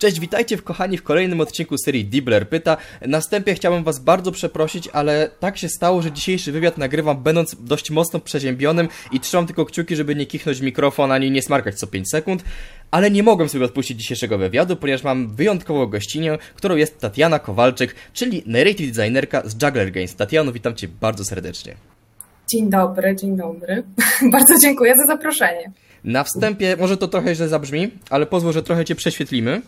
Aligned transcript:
Cześć, 0.00 0.20
witajcie 0.20 0.56
w 0.56 0.62
kochani 0.62 0.98
w 0.98 1.02
kolejnym 1.02 1.40
odcinku 1.40 1.78
serii 1.78 2.04
Dibler 2.04 2.48
Pyta. 2.48 2.76
Na 3.06 3.20
wstępie 3.20 3.54
chciałbym 3.54 3.84
was 3.84 3.98
bardzo 3.98 4.32
przeprosić, 4.32 4.88
ale 4.92 5.30
tak 5.40 5.58
się 5.58 5.68
stało, 5.68 6.02
że 6.02 6.12
dzisiejszy 6.12 6.52
wywiad 6.52 6.78
nagrywam 6.78 7.22
będąc 7.22 7.56
dość 7.60 7.90
mocno 7.90 8.20
przeziębionym 8.20 8.88
i 9.12 9.20
trzymam 9.20 9.46
tylko 9.46 9.64
kciuki, 9.64 9.96
żeby 9.96 10.14
nie 10.14 10.26
kichnąć 10.26 10.60
mikrofon 10.60 11.12
ani 11.12 11.30
nie 11.30 11.42
smarkać 11.42 11.74
co 11.74 11.86
5 11.86 12.10
sekund. 12.10 12.44
Ale 12.90 13.10
nie 13.10 13.22
mogłem 13.22 13.48
sobie 13.48 13.64
odpuścić 13.64 13.98
dzisiejszego 13.98 14.38
wywiadu, 14.38 14.76
ponieważ 14.76 15.02
mam 15.02 15.34
wyjątkową 15.34 15.86
gościnę, 15.86 16.38
którą 16.54 16.76
jest 16.76 17.00
Tatiana 17.00 17.38
Kowalczyk, 17.38 17.94
czyli 18.12 18.42
narrative 18.46 18.96
designerka 18.96 19.42
z 19.44 19.52
Juggler 19.62 19.92
Games. 19.92 20.16
Tatiano, 20.16 20.52
witam 20.52 20.74
cię 20.74 20.88
bardzo 21.00 21.24
serdecznie. 21.24 21.74
Dzień 22.52 22.70
dobry, 22.70 23.16
dzień 23.16 23.36
dobry. 23.36 23.82
bardzo 24.32 24.54
dziękuję 24.58 24.96
za 24.96 25.06
zaproszenie. 25.06 25.72
Na 26.04 26.24
wstępie, 26.24 26.76
może 26.76 26.96
to 26.96 27.08
trochę 27.08 27.34
źle 27.34 27.48
zabrzmi, 27.48 27.90
ale 28.10 28.26
pozwól, 28.26 28.52
że 28.52 28.62
trochę 28.62 28.84
cię 28.84 28.94
prześwietlimy. 28.94 29.62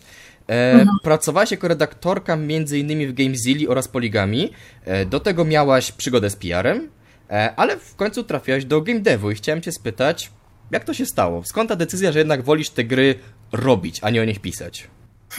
E, 0.49 0.73
mhm. 0.73 0.89
Pracowałaś 1.03 1.51
jako 1.51 1.69
redaktorka 1.69 2.33
m.in. 2.33 3.09
w 3.09 3.13
Gamezilli 3.13 3.69
oraz 3.69 3.89
Poligami. 3.89 4.53
E, 4.85 5.07
do 5.07 5.21
tego 5.21 5.45
miałaś 5.45 5.93
przygodę 5.93 6.31
z 6.31 6.37
PR-em, 6.37 6.89
e, 7.31 7.55
ale 7.57 7.77
w 7.77 7.97
końcu 7.97 8.25
trafiłaś 8.25 8.65
do 8.65 8.81
game 8.81 9.01
devu 9.01 9.31
i 9.31 9.35
chciałem 9.35 9.63
cię 9.63 9.73
spytać, 9.73 10.31
jak 10.71 10.85
to 10.85 10.95
się 10.95 11.07
stało? 11.07 11.43
Skąd 11.45 11.69
ta 11.69 11.77
decyzja, 11.77 12.13
że 12.13 12.19
jednak 12.19 12.43
wolisz 12.43 12.71
te 12.71 12.85
gry 12.85 13.15
robić, 13.53 14.01
a 14.03 14.11
nie 14.11 14.23
o 14.23 14.25
nich 14.25 14.41
pisać? 14.41 14.89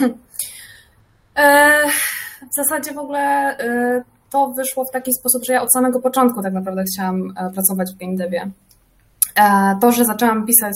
E, 1.36 1.72
w 2.52 2.54
zasadzie 2.56 2.92
w 2.92 2.98
ogóle 2.98 3.20
e, 3.58 4.02
to 4.30 4.52
wyszło 4.56 4.84
w 4.84 4.90
taki 4.90 5.12
sposób, 5.14 5.44
że 5.44 5.52
ja 5.52 5.62
od 5.62 5.72
samego 5.72 6.00
początku 6.00 6.42
tak 6.42 6.52
naprawdę 6.52 6.84
chciałam 6.84 7.34
e, 7.36 7.50
pracować 7.50 7.92
w 7.92 7.98
game 7.98 8.16
devie. 8.16 8.50
To, 9.80 9.92
że 9.92 10.04
zaczęłam 10.04 10.46
pisać 10.46 10.74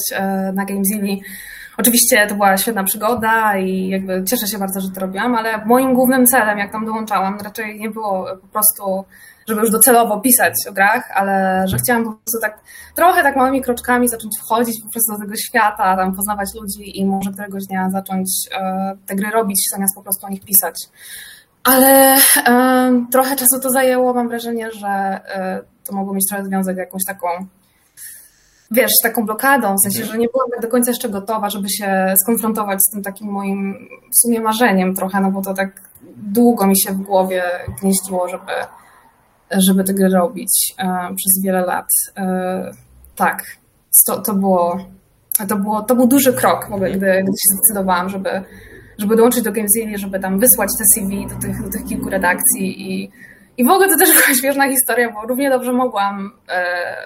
na 0.54 0.64
Gamezilli 0.64 1.22
Oczywiście 1.78 2.26
to 2.26 2.34
była 2.34 2.56
świetna 2.56 2.84
przygoda 2.84 3.58
i 3.58 3.88
jakby 3.88 4.24
cieszę 4.24 4.46
się 4.46 4.58
bardzo, 4.58 4.80
że 4.80 4.90
to 4.90 5.00
robiłam, 5.00 5.34
ale 5.34 5.64
moim 5.64 5.94
głównym 5.94 6.26
celem, 6.26 6.58
jak 6.58 6.72
tam 6.72 6.86
dołączałam, 6.86 7.38
raczej 7.44 7.80
nie 7.80 7.90
było 7.90 8.26
po 8.40 8.46
prostu, 8.46 9.04
żeby 9.48 9.60
już 9.60 9.70
docelowo 9.70 10.20
pisać 10.20 10.54
o 10.68 10.72
grach, 10.72 11.10
ale 11.14 11.62
że 11.68 11.76
chciałam 11.78 12.04
po 12.04 12.10
prostu 12.10 12.40
tak 12.42 12.60
trochę 12.94 13.22
tak 13.22 13.36
małymi 13.36 13.62
kroczkami 13.62 14.08
zacząć 14.08 14.38
wchodzić 14.38 14.82
po 14.82 14.90
prostu 14.90 15.12
do 15.12 15.18
tego 15.18 15.36
świata, 15.36 15.96
tam 15.96 16.16
poznawać 16.16 16.48
ludzi 16.60 17.00
i 17.00 17.06
może 17.06 17.30
któregoś 17.32 17.66
dnia 17.66 17.90
zacząć 17.90 18.28
e, 18.52 18.96
te 19.06 19.14
gry 19.14 19.30
robić, 19.30 19.68
zamiast 19.70 19.94
po 19.94 20.02
prostu 20.02 20.26
o 20.26 20.30
nich 20.30 20.44
pisać. 20.44 20.74
Ale 21.64 22.16
e, 22.46 23.06
trochę 23.12 23.36
czasu 23.36 23.60
to 23.62 23.70
zajęło, 23.70 24.14
mam 24.14 24.28
wrażenie, 24.28 24.70
że 24.70 24.88
e, 24.88 25.60
to 25.84 25.94
mogło 25.94 26.14
mieć 26.14 26.28
trochę 26.28 26.44
związek 26.44 26.76
z 26.76 26.78
jakąś 26.78 27.04
taką 27.06 27.28
wiesz, 28.70 28.92
taką 29.02 29.26
blokadą, 29.26 29.74
w 29.76 29.82
sensie, 29.82 30.04
że 30.04 30.18
nie 30.18 30.28
byłam 30.28 30.50
tak 30.50 30.60
do 30.62 30.68
końca 30.68 30.90
jeszcze 30.90 31.08
gotowa, 31.08 31.50
żeby 31.50 31.70
się 31.70 32.14
skonfrontować 32.16 32.78
z 32.82 32.90
tym 32.90 33.02
takim 33.02 33.28
moim 33.28 33.88
w 34.12 34.20
sumie 34.20 34.40
marzeniem 34.40 34.94
trochę, 34.94 35.20
no 35.20 35.30
bo 35.30 35.42
to 35.42 35.54
tak 35.54 35.80
długo 36.16 36.66
mi 36.66 36.80
się 36.80 36.92
w 36.92 36.96
głowie 36.96 37.42
gnieździło, 37.82 38.28
żeby, 38.28 38.52
żeby 39.50 39.84
te 39.84 39.94
gry 39.94 40.08
robić 40.08 40.74
e, 40.78 40.84
przez 41.16 41.42
wiele 41.44 41.60
lat. 41.60 41.86
E, 42.16 42.70
tak, 43.16 43.44
to, 44.06 44.20
to 44.20 44.34
było 44.34 44.78
to, 45.48 45.56
było, 45.56 45.82
to 45.82 45.94
był 45.94 46.06
duży 46.06 46.32
krok 46.32 46.68
w 46.70 46.72
ogóle, 46.72 46.90
gdy, 46.90 47.22
gdy 47.22 47.32
się 47.32 47.54
zdecydowałam, 47.54 48.08
żeby, 48.08 48.42
żeby 48.98 49.16
dołączyć 49.16 49.42
do 49.42 49.52
Gamezilli, 49.52 49.98
żeby 49.98 50.20
tam 50.20 50.38
wysłać 50.38 50.68
te 50.78 50.84
CV 50.84 51.26
do 51.26 51.34
tych, 51.34 51.62
do 51.62 51.70
tych 51.70 51.84
kilku 51.84 52.10
redakcji 52.10 52.92
i, 52.92 53.10
i 53.56 53.64
w 53.64 53.70
ogóle 53.70 53.88
to 53.88 53.98
też 53.98 54.08
była 54.08 54.34
śmieszna 54.40 54.68
historia, 54.68 55.12
bo 55.12 55.26
równie 55.26 55.50
dobrze 55.50 55.72
mogłam 55.72 56.32
e, 56.48 56.96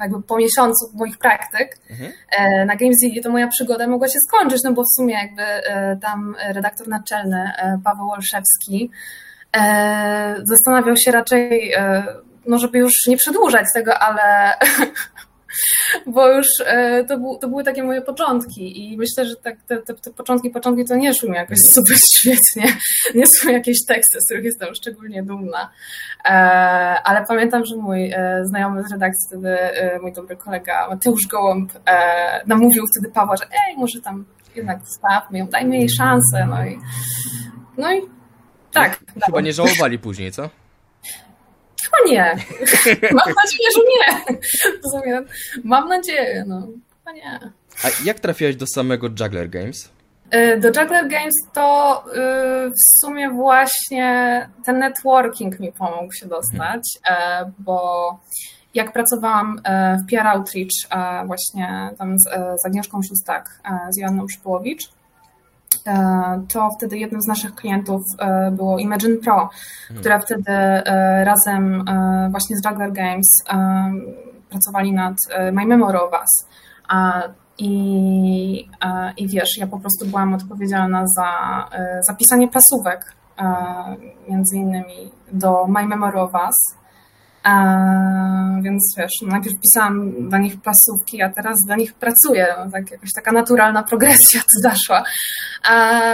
jakby 0.00 0.22
po 0.22 0.36
miesiącu 0.36 0.90
moich 0.94 1.18
praktyk 1.18 1.78
mhm. 1.90 2.12
E, 2.30 2.64
na 2.64 2.76
Gamezilli, 2.76 3.22
to 3.22 3.30
moja 3.30 3.48
przygoda 3.48 3.86
mogła 3.86 4.08
się 4.08 4.18
skończyć, 4.28 4.62
no 4.64 4.72
bo 4.72 4.82
w 4.82 4.96
sumie 4.96 5.14
jakby 5.14 5.42
e, 5.42 5.96
tam 5.96 6.36
redaktor 6.48 6.88
naczelny 6.88 7.52
e, 7.56 7.80
Paweł 7.84 8.10
Olszewski 8.10 8.90
zastanawiał 10.42 10.96
się 10.96 11.12
raczej, 11.12 11.74
no 12.46 12.58
żeby 12.58 12.78
już 12.78 13.06
nie 13.06 13.16
przedłużać 13.16 13.66
tego, 13.74 13.98
ale 13.98 14.54
bo 16.14 16.32
już 16.32 16.46
e, 16.66 17.04
to, 17.04 17.18
był, 17.18 17.38
to 17.38 17.48
były 17.48 17.64
takie 17.64 17.82
moje 17.82 18.02
początki 18.02 18.92
i 18.92 18.96
myślę, 18.96 19.26
że 19.26 19.36
tak, 19.36 19.56
te, 19.66 19.82
te, 19.82 19.94
te 19.94 20.10
początki, 20.10 20.50
początki 20.50 20.84
to 20.84 20.96
nie 20.96 21.14
szły 21.14 21.30
mi 21.30 21.36
jakoś 21.36 21.58
super 21.58 21.96
świetnie, 22.14 22.76
nie 23.14 23.26
są 23.26 23.50
jakieś 23.50 23.84
teksty, 23.86 24.20
z 24.20 24.24
których 24.24 24.44
jestem 24.44 24.74
szczególnie 24.74 25.22
dumna, 25.22 25.70
e, 26.24 26.28
ale 27.04 27.26
pamiętam, 27.26 27.64
że 27.64 27.76
mój 27.76 28.12
e, 28.12 28.40
znajomy 28.44 28.82
z 28.88 28.92
redakcji 28.92 29.28
wtedy, 29.28 29.56
mój 30.02 30.12
dobry 30.12 30.36
kolega 30.36 30.88
Mateusz 30.88 31.26
Gołąb 31.26 31.72
namówił 32.46 32.86
wtedy 32.86 33.14
Pawła, 33.14 33.36
że 33.36 33.44
ej, 33.44 33.76
może 33.76 34.00
tam 34.00 34.24
jednak 34.56 34.78
zostawmy 34.86 35.38
ją, 35.38 35.46
dajmy 35.46 35.76
jej 35.76 35.88
szansę, 35.90 36.46
no 36.50 36.66
i 36.66 36.78
no 37.78 37.92
i 37.92 38.00
tak. 38.72 38.98
Chyba 39.26 39.40
nie 39.40 39.52
żałowali 39.52 39.98
później, 39.98 40.32
co? 40.32 40.50
Chyba 41.84 42.10
nie. 42.12 42.36
Mam 43.18 43.34
nadzieję, 43.42 43.68
że 43.74 43.82
nie. 43.90 44.38
W 44.82 44.90
sumie, 44.90 45.22
mam 45.64 45.88
nadzieję, 45.88 46.44
no. 46.46 46.68
Chyba 46.98 47.12
nie. 47.12 47.40
A 47.84 47.88
jak 48.04 48.20
trafiłaś 48.20 48.56
do 48.56 48.66
samego 48.66 49.06
Juggler 49.06 49.50
Games? 49.50 49.90
Y, 50.34 50.60
do 50.60 50.68
Juggler 50.68 51.08
Games 51.08 51.34
to 51.52 52.04
y, 52.06 52.70
w 52.70 53.00
sumie 53.00 53.30
właśnie 53.30 54.48
ten 54.64 54.78
networking 54.78 55.60
mi 55.60 55.72
pomógł 55.72 56.12
się 56.12 56.26
dostać, 56.26 56.82
mhm. 57.04 57.52
bo 57.58 58.18
jak 58.74 58.92
pracowałam 58.92 59.60
e, 59.64 59.98
w 59.98 60.10
PR 60.10 60.26
Outreach 60.26 60.68
e, 60.90 61.26
właśnie 61.26 61.90
tam 61.98 62.18
z, 62.18 62.22
z 62.62 62.66
Agnieszką 62.66 63.02
Siustak, 63.02 63.60
z 63.90 63.96
Joanną 63.96 64.26
Przypołowicz, 64.26 64.88
to 66.52 66.70
wtedy 66.70 66.98
jednym 66.98 67.22
z 67.22 67.26
naszych 67.26 67.54
klientów 67.54 68.02
e, 68.18 68.50
było 68.50 68.78
Imagine 68.78 69.16
Pro, 69.16 69.42
mhm. 69.42 70.00
która 70.00 70.18
wtedy 70.18 70.52
e, 70.52 71.24
razem 71.24 71.84
właśnie 72.30 72.56
z 72.56 72.64
Juggler 72.64 72.92
Games 72.92 73.28
pracowali 74.50 74.92
nad 74.92 75.14
My 75.52 75.66
Memory 75.66 76.00
of 76.00 76.12
Us. 76.12 76.48
I, 77.58 78.68
I 79.16 79.28
wiesz, 79.28 79.58
ja 79.58 79.66
po 79.66 79.78
prostu 79.78 80.06
byłam 80.06 80.34
odpowiedzialna 80.34 81.04
za 81.06 81.30
zapisanie 82.06 82.48
pasówek, 82.48 83.12
między 84.28 84.56
innymi 84.56 85.10
do 85.32 85.66
My 85.66 85.86
Memory 85.86 86.20
of 86.20 86.32
Us 86.34 86.78
więc 88.62 88.94
wiesz, 88.98 89.12
no 89.22 89.28
najpierw 89.28 89.60
pisałam 89.60 90.28
dla 90.28 90.38
nich 90.38 90.60
plasówki, 90.60 91.22
a 91.22 91.28
teraz 91.28 91.56
dla 91.66 91.76
nich 91.76 91.94
pracuję. 91.94 92.54
No, 92.58 92.70
tak, 92.70 92.90
jakaś 92.90 93.12
taka 93.14 93.32
naturalna 93.32 93.82
progresja 93.82 94.40
tu 94.40 94.60
zaszła. 94.62 95.04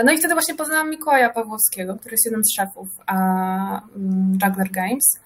no 0.05 0.13
i 0.13 0.19
wtedy 0.19 0.35
właśnie 0.35 0.55
poznałam 0.55 0.91
Mikołaja 0.91 1.31
Pawłowskiego, 1.31 1.97
który 1.97 2.13
jest 2.13 2.25
jednym 2.25 2.45
z 2.45 2.55
szefów 2.57 2.89
mm, 3.09 4.39
Juggler 4.45 4.71
Games. 4.71 5.21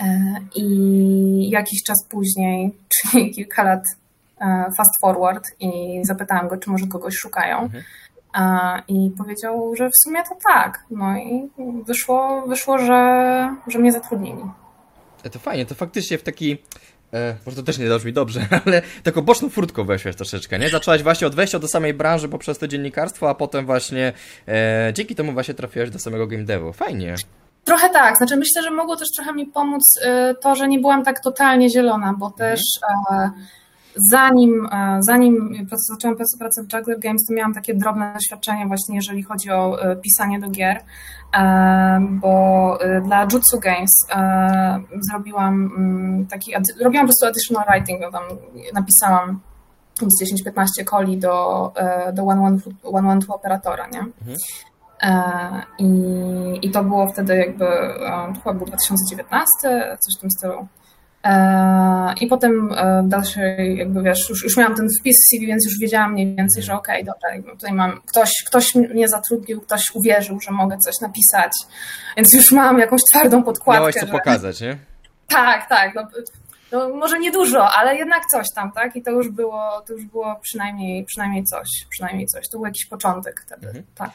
E, 0.00 0.36
I 0.54 1.50
jakiś 1.50 1.82
czas 1.82 1.96
później, 2.08 2.74
czyli 2.94 3.30
kilka 3.30 3.62
lat 3.62 3.82
e, 4.40 4.64
fast 4.78 4.90
forward 5.00 5.44
i 5.60 6.00
zapytałam 6.04 6.48
go, 6.48 6.56
czy 6.56 6.70
może 6.70 6.86
kogoś 6.86 7.14
szukają. 7.14 7.58
Mhm. 7.62 7.84
I 8.88 9.10
powiedział, 9.18 9.76
że 9.76 9.90
w 9.90 9.96
sumie 9.96 10.22
to 10.22 10.36
tak. 10.52 10.84
No 10.90 11.16
i 11.16 11.50
wyszło, 11.86 12.46
wyszło 12.46 12.78
że, 12.78 13.56
że 13.66 13.78
mnie 13.78 13.92
zatrudnili. 13.92 14.42
E, 15.24 15.30
to 15.30 15.38
fajnie, 15.38 15.66
to 15.66 15.74
faktycznie 15.74 16.18
w 16.18 16.22
taki... 16.22 16.58
E, 17.14 17.34
może 17.46 17.56
to 17.56 17.62
też 17.62 17.78
nie 17.78 17.88
brzmi 17.88 18.12
dobrze, 18.12 18.46
ale 18.66 18.82
taką 19.02 19.22
boczną 19.22 19.48
furtką 19.48 19.84
weszłaś 19.84 20.16
troszeczkę, 20.16 20.58
nie? 20.58 20.70
Zaczęłaś 20.70 21.02
właśnie 21.02 21.26
od 21.26 21.34
wejścia 21.34 21.58
do 21.58 21.68
samej 21.68 21.94
branży 21.94 22.28
poprzez 22.28 22.58
to 22.58 22.68
dziennikarstwo, 22.68 23.30
a 23.30 23.34
potem 23.34 23.66
właśnie 23.66 24.12
e, 24.48 24.92
dzięki 24.94 25.14
temu 25.14 25.32
właśnie 25.32 25.54
trafiłaś 25.54 25.90
do 25.90 25.98
samego 25.98 26.26
game 26.26 26.44
devu. 26.44 26.72
Fajnie. 26.72 27.14
Trochę 27.64 27.90
tak, 27.90 28.16
znaczy 28.16 28.36
myślę, 28.36 28.62
że 28.62 28.70
mogło 28.70 28.96
też 28.96 29.08
trochę 29.16 29.32
mi 29.32 29.46
pomóc 29.46 30.00
e, 30.02 30.34
to, 30.34 30.54
że 30.54 30.68
nie 30.68 30.78
byłam 30.78 31.04
tak 31.04 31.20
totalnie 31.20 31.70
zielona, 31.70 32.14
bo 32.18 32.26
mhm. 32.26 32.38
też 32.38 32.60
e, 33.12 33.30
zanim, 33.98 34.68
e, 34.72 34.98
zanim 35.00 35.66
zaczęłam 35.88 36.16
pracę 36.38 36.62
w 36.62 36.72
Juggler 36.72 36.98
Games, 36.98 37.26
to 37.28 37.34
miałam 37.34 37.54
takie 37.54 37.74
drobne 37.74 38.14
doświadczenie 38.14 38.66
właśnie, 38.66 38.96
jeżeli 38.96 39.22
chodzi 39.22 39.50
o 39.50 39.82
e, 39.82 39.96
pisanie 39.96 40.40
do 40.40 40.50
gier, 40.50 40.80
e, 41.34 42.00
bo 42.10 42.78
dla 43.04 43.22
Jutsu 43.32 43.60
Games 43.60 43.90
zrobiłam 45.00 45.70
mm, 45.76 46.26
taki, 46.26 46.52
robiłam 46.80 47.06
po 47.06 47.12
prostu 47.12 47.26
additional 47.26 47.66
writing, 47.66 48.00
no 48.00 48.10
tam 48.10 48.22
napisałam 48.74 49.40
10-15 50.46 50.84
coli 50.84 51.18
do, 51.18 51.72
do 52.12 52.22
One 52.22 52.42
One, 52.42 52.58
one, 52.82 53.10
one 53.10 53.20
operatora, 53.28 53.86
nie? 53.86 53.98
Mhm. 54.00 54.36
I, 55.78 56.66
I 56.66 56.70
to 56.70 56.84
było 56.84 57.12
wtedy 57.12 57.36
jakby, 57.36 57.64
to 58.34 58.40
chyba 58.44 58.54
był 58.54 58.66
2019, 58.66 59.46
coś 60.00 60.18
w 60.18 60.20
tym 60.20 60.30
stylu. 60.30 60.68
E, 61.28 62.14
I 62.20 62.26
potem 62.26 62.72
e, 62.72 63.02
w 63.02 63.08
dalszej, 63.08 63.76
jakby 63.76 64.02
wiesz, 64.02 64.28
już, 64.28 64.44
już 64.44 64.56
miałam 64.56 64.74
ten 64.74 64.88
wpis 65.00 65.16
CV, 65.26 65.46
więc 65.46 65.64
już 65.64 65.78
wiedziałam 65.78 66.12
mniej 66.12 66.36
więcej, 66.36 66.62
że 66.62 66.74
okej, 66.74 67.02
okay, 67.02 67.14
dobra, 67.14 67.52
tutaj 67.52 67.72
mam, 67.72 68.00
ktoś, 68.06 68.30
ktoś 68.46 68.74
mnie 68.74 69.08
zatrudnił, 69.08 69.60
ktoś 69.60 69.90
uwierzył, 69.94 70.40
że 70.40 70.50
mogę 70.50 70.78
coś 70.78 71.00
napisać, 71.00 71.52
więc 72.16 72.32
już 72.32 72.52
mam 72.52 72.78
jakąś 72.78 73.00
twardą 73.02 73.42
podkładkę. 73.42 73.80
Miałaś 73.80 73.94
co 73.94 74.06
że... 74.06 74.12
pokazać, 74.12 74.60
nie? 74.60 74.78
Tak, 75.26 75.68
tak. 75.68 75.94
No, 75.94 76.08
no 76.72 76.88
może 76.88 77.18
nie 77.18 77.32
dużo, 77.32 77.70
ale 77.70 77.96
jednak 77.96 78.22
coś 78.26 78.46
tam, 78.54 78.72
tak? 78.72 78.96
I 78.96 79.02
to 79.02 79.10
już 79.10 79.28
było, 79.28 79.82
to 79.86 79.92
już 79.92 80.04
było 80.04 80.36
przynajmniej, 80.42 81.04
przynajmniej 81.04 81.44
coś, 81.44 81.68
przynajmniej 81.90 82.26
coś. 82.26 82.48
To 82.48 82.58
był 82.58 82.66
jakiś 82.66 82.86
początek 82.86 83.42
wtedy, 83.46 83.66
mhm. 83.66 83.84
tak. 83.94 84.10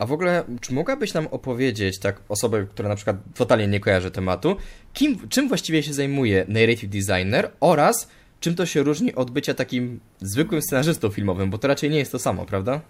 A 0.00 0.06
w 0.06 0.12
ogóle, 0.12 0.44
czy 0.60 0.74
mogłabyś 0.74 1.14
nam 1.14 1.26
opowiedzieć, 1.26 1.98
tak, 1.98 2.20
osobę, 2.28 2.66
która 2.70 2.88
na 2.88 2.96
przykład 2.96 3.16
totalnie 3.34 3.68
nie 3.68 3.80
kojarzy 3.80 4.10
tematu, 4.10 4.56
kim, 4.92 5.28
czym 5.28 5.48
właściwie 5.48 5.82
się 5.82 5.92
zajmuje 5.92 6.44
narrative 6.48 6.90
designer 6.90 7.50
oraz 7.60 8.08
czym 8.40 8.54
to 8.54 8.66
się 8.66 8.82
różni 8.82 9.14
od 9.14 9.30
bycia 9.30 9.54
takim 9.54 10.00
zwykłym 10.20 10.62
scenarzystą 10.62 11.08
filmowym, 11.08 11.50
bo 11.50 11.58
to 11.58 11.68
raczej 11.68 11.90
nie 11.90 11.98
jest 11.98 12.12
to 12.12 12.18
samo, 12.18 12.46
prawda? 12.46 12.80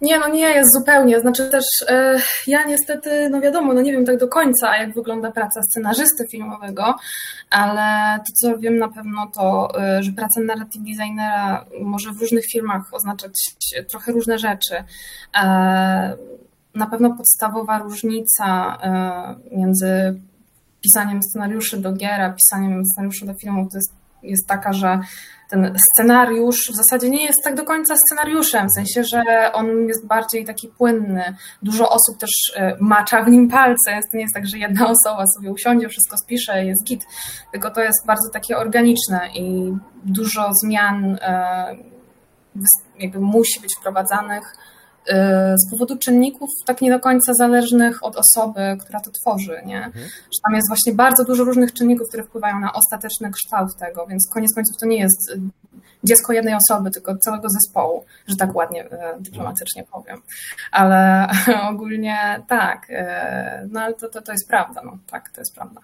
Nie, 0.00 0.18
no 0.18 0.28
nie 0.28 0.48
jest 0.48 0.72
zupełnie. 0.72 1.20
Znaczy 1.20 1.50
też 1.50 1.64
e, 1.88 2.20
ja 2.46 2.64
niestety, 2.64 3.30
no 3.30 3.40
wiadomo, 3.40 3.74
no 3.74 3.80
nie 3.80 3.92
wiem 3.92 4.04
tak 4.04 4.18
do 4.18 4.28
końca, 4.28 4.76
jak 4.76 4.94
wygląda 4.94 5.32
praca 5.32 5.60
scenarzysty 5.62 6.28
filmowego, 6.30 6.94
ale 7.50 8.18
to, 8.18 8.32
co 8.34 8.58
wiem 8.58 8.78
na 8.78 8.88
pewno, 8.88 9.30
to, 9.34 9.68
e, 9.80 10.02
że 10.02 10.12
praca 10.12 10.40
narrative 10.40 10.82
designera 10.82 11.64
może 11.80 12.12
w 12.12 12.20
różnych 12.20 12.44
firmach 12.52 12.82
oznaczać 12.92 13.34
trochę 13.90 14.12
różne 14.12 14.38
rzeczy. 14.38 14.74
E, 15.36 16.16
na 16.74 16.86
pewno 16.86 17.16
podstawowa 17.16 17.78
różnica 17.78 18.78
między 19.52 20.20
pisaniem 20.80 21.22
scenariuszy 21.22 21.76
do 21.76 21.92
gier, 21.92 22.20
a 22.20 22.32
pisaniem 22.32 22.86
scenariuszy 22.86 23.26
do 23.26 23.34
filmów 23.34 23.72
to 23.72 23.78
jest, 23.78 23.92
jest 24.22 24.46
taka, 24.46 24.72
że 24.72 25.00
ten 25.50 25.76
scenariusz 25.92 26.70
w 26.72 26.76
zasadzie 26.76 27.10
nie 27.10 27.24
jest 27.24 27.38
tak 27.44 27.54
do 27.54 27.64
końca 27.64 27.94
scenariuszem, 27.96 28.68
w 28.68 28.72
sensie, 28.72 29.04
że 29.04 29.52
on 29.52 29.88
jest 29.88 30.06
bardziej 30.06 30.44
taki 30.44 30.68
płynny. 30.68 31.34
Dużo 31.62 31.90
osób 31.90 32.18
też 32.18 32.30
e, 32.56 32.76
macza 32.80 33.22
w 33.22 33.28
nim 33.28 33.48
palce. 33.48 34.00
To 34.10 34.16
nie 34.16 34.22
jest 34.22 34.34
tak, 34.34 34.46
że 34.46 34.58
jedna 34.58 34.88
osoba 34.88 35.24
sobie 35.36 35.52
usiądzie, 35.52 35.88
wszystko 35.88 36.16
spisze, 36.18 36.64
jest 36.64 36.84
git, 36.84 37.06
tylko 37.52 37.70
to 37.70 37.80
jest 37.80 38.06
bardzo 38.06 38.30
takie 38.30 38.58
organiczne 38.58 39.28
i 39.34 39.74
dużo 40.04 40.50
zmian 40.62 41.18
e, 41.20 41.76
jakby 42.98 43.20
musi 43.20 43.60
być 43.60 43.74
wprowadzanych 43.80 44.56
z 45.56 45.70
powodu 45.70 45.98
czynników 45.98 46.50
tak 46.66 46.80
nie 46.80 46.90
do 46.90 47.00
końca 47.00 47.32
zależnych 47.34 48.04
od 48.04 48.16
osoby, 48.16 48.60
która 48.80 49.00
to 49.00 49.10
tworzy, 49.10 49.62
nie? 49.66 49.84
Mhm. 49.84 50.04
Że 50.04 50.40
tam 50.46 50.54
jest 50.54 50.68
właśnie 50.68 50.92
bardzo 50.92 51.24
dużo 51.24 51.44
różnych 51.44 51.72
czynników, 51.72 52.08
które 52.08 52.24
wpływają 52.24 52.60
na 52.60 52.72
ostateczny 52.72 53.30
kształt 53.30 53.76
tego, 53.76 54.06
więc 54.06 54.28
koniec 54.34 54.54
końców 54.54 54.76
to 54.80 54.86
nie 54.86 54.98
jest 54.98 55.30
y, 55.30 55.40
dziecko 56.04 56.32
jednej 56.32 56.54
osoby, 56.54 56.90
tylko 56.90 57.16
całego 57.16 57.48
zespołu, 57.48 58.04
że 58.26 58.36
tak 58.36 58.54
ładnie 58.54 58.84
y, 58.84 58.88
dyplomatycznie 59.20 59.84
powiem. 59.84 60.22
Ale 60.72 61.28
ogólnie 61.72 62.42
tak, 62.48 62.86
no 63.68 63.80
ale 63.80 63.94
to, 63.94 64.08
to, 64.08 64.22
to 64.22 64.32
jest 64.32 64.48
prawda, 64.48 64.82
no 64.84 64.98
tak, 65.10 65.30
to 65.30 65.40
jest 65.40 65.54
prawda. 65.54 65.80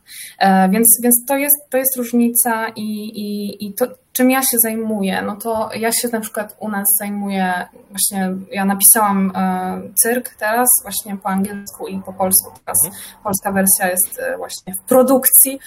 Więc, 0.71 1.00
więc 1.03 1.25
to, 1.27 1.37
jest, 1.37 1.56
to 1.71 1.77
jest 1.77 1.97
różnica 1.97 2.69
i, 2.69 3.05
i, 3.05 3.67
i 3.67 3.75
to, 3.75 3.87
czym 4.12 4.31
ja 4.31 4.43
się 4.43 4.59
zajmuję? 4.59 5.23
No 5.23 5.37
to 5.37 5.71
ja 5.75 5.93
się 5.93 6.09
na 6.12 6.21
przykład 6.21 6.56
u 6.59 6.69
nas 6.69 6.87
zajmuję, 6.99 7.53
właśnie 7.91 8.35
ja 8.53 8.65
napisałam 8.65 9.33
e, 9.35 9.83
cyrk 9.94 10.35
teraz 10.35 10.69
właśnie 10.83 11.17
po 11.17 11.29
angielsku 11.29 11.87
i 11.87 12.03
po 12.03 12.12
polsku. 12.12 12.50
Teraz 12.65 12.85
mhm. 12.85 13.03
polska 13.25 13.53
wersja 13.53 13.91
jest 13.91 14.21
e, 14.21 14.37
właśnie 14.37 14.75
w 14.75 14.89
produkcji, 14.89 15.59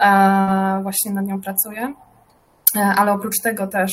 e, 0.00 0.80
właśnie 0.82 1.12
nad 1.12 1.26
nią 1.26 1.40
pracuję. 1.40 1.94
Ale 2.96 3.12
oprócz 3.12 3.40
tego 3.42 3.66
też 3.66 3.92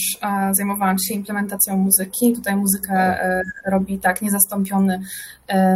zajmowałam 0.51 0.95
się 0.99 1.13
implementacją 1.13 1.77
muzyki. 1.77 2.33
Tutaj 2.33 2.55
muzykę 2.55 3.17
robi 3.65 3.99
tak 3.99 4.21
niezastąpiony 4.21 5.01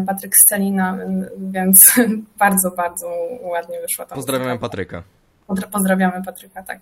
Patryk 0.08 0.34
Scelina, 0.36 0.98
więc 1.38 1.92
bardzo, 2.40 2.72
bardzo 2.72 3.08
ładnie 3.42 3.82
wyszła 3.82 4.06
ta 4.06 4.16
Pozdrawiam 4.16 4.48
muzyka. 4.48 4.62
Patryka. 4.62 5.04
Pozdrawiamy 5.72 6.24
Patryka, 6.24 6.64
tak. 6.64 6.80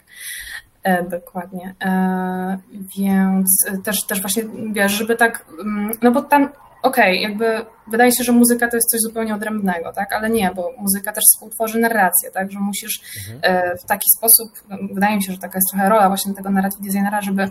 E, 0.84 1.04
dokładnie. 1.04 1.75
E, 1.86 2.58
więc 2.98 3.66
też, 3.84 4.04
też 4.04 4.22
właśnie, 4.22 4.44
wiesz, 4.72 4.92
żeby 4.92 5.16
tak, 5.16 5.46
mm, 5.62 5.92
no 6.02 6.12
bo 6.12 6.22
tam, 6.22 6.50
okej, 6.84 7.18
okay, 7.18 7.30
jakby 7.30 7.66
wydaje 7.88 8.12
się, 8.12 8.24
że 8.24 8.32
muzyka 8.32 8.68
to 8.68 8.78
jest 8.78 8.90
coś 8.90 9.00
zupełnie 9.02 9.36
odrębnego, 9.36 9.94
tak, 9.94 10.14
ale 10.14 10.30
nie, 10.30 10.52
bo 10.56 10.72
muzyka 10.78 11.14
też 11.14 11.24
współtworzy 11.34 11.80
narrację, 11.80 12.32
tak, 12.32 12.52
że 12.52 12.60
musisz 12.60 13.02
mhm. 13.18 13.40
E, 13.56 13.78
w 13.78 13.86
taki 13.86 14.10
sposób, 14.18 14.52
no, 14.70 14.78
wydaje 14.94 15.16
mi 15.16 15.24
się, 15.24 15.32
że 15.32 15.38
taka 15.38 15.58
jest 15.58 15.72
trochę 15.72 15.90
rola 15.90 16.08
właśnie 16.08 16.34
tego 16.34 16.50
narrative 16.50 16.82
designera, 16.82 17.22
żeby 17.22 17.50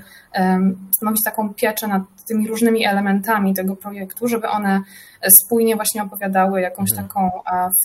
stanowić 0.97 1.21
taką 1.25 1.55
pieczę 1.55 1.87
nad 1.87 2.03
tymi 2.29 2.49
różnymi 2.49 2.87
elementami 2.87 3.55
tego 3.55 3.77
projektu, 3.77 4.29
żeby 4.29 4.49
one 4.49 4.81
spójnie 5.29 5.77
właśnie 5.77 6.03
opowiadały 6.03 6.61
jakąś 6.61 6.91
mhm. 6.91 7.09
taką 7.09 7.31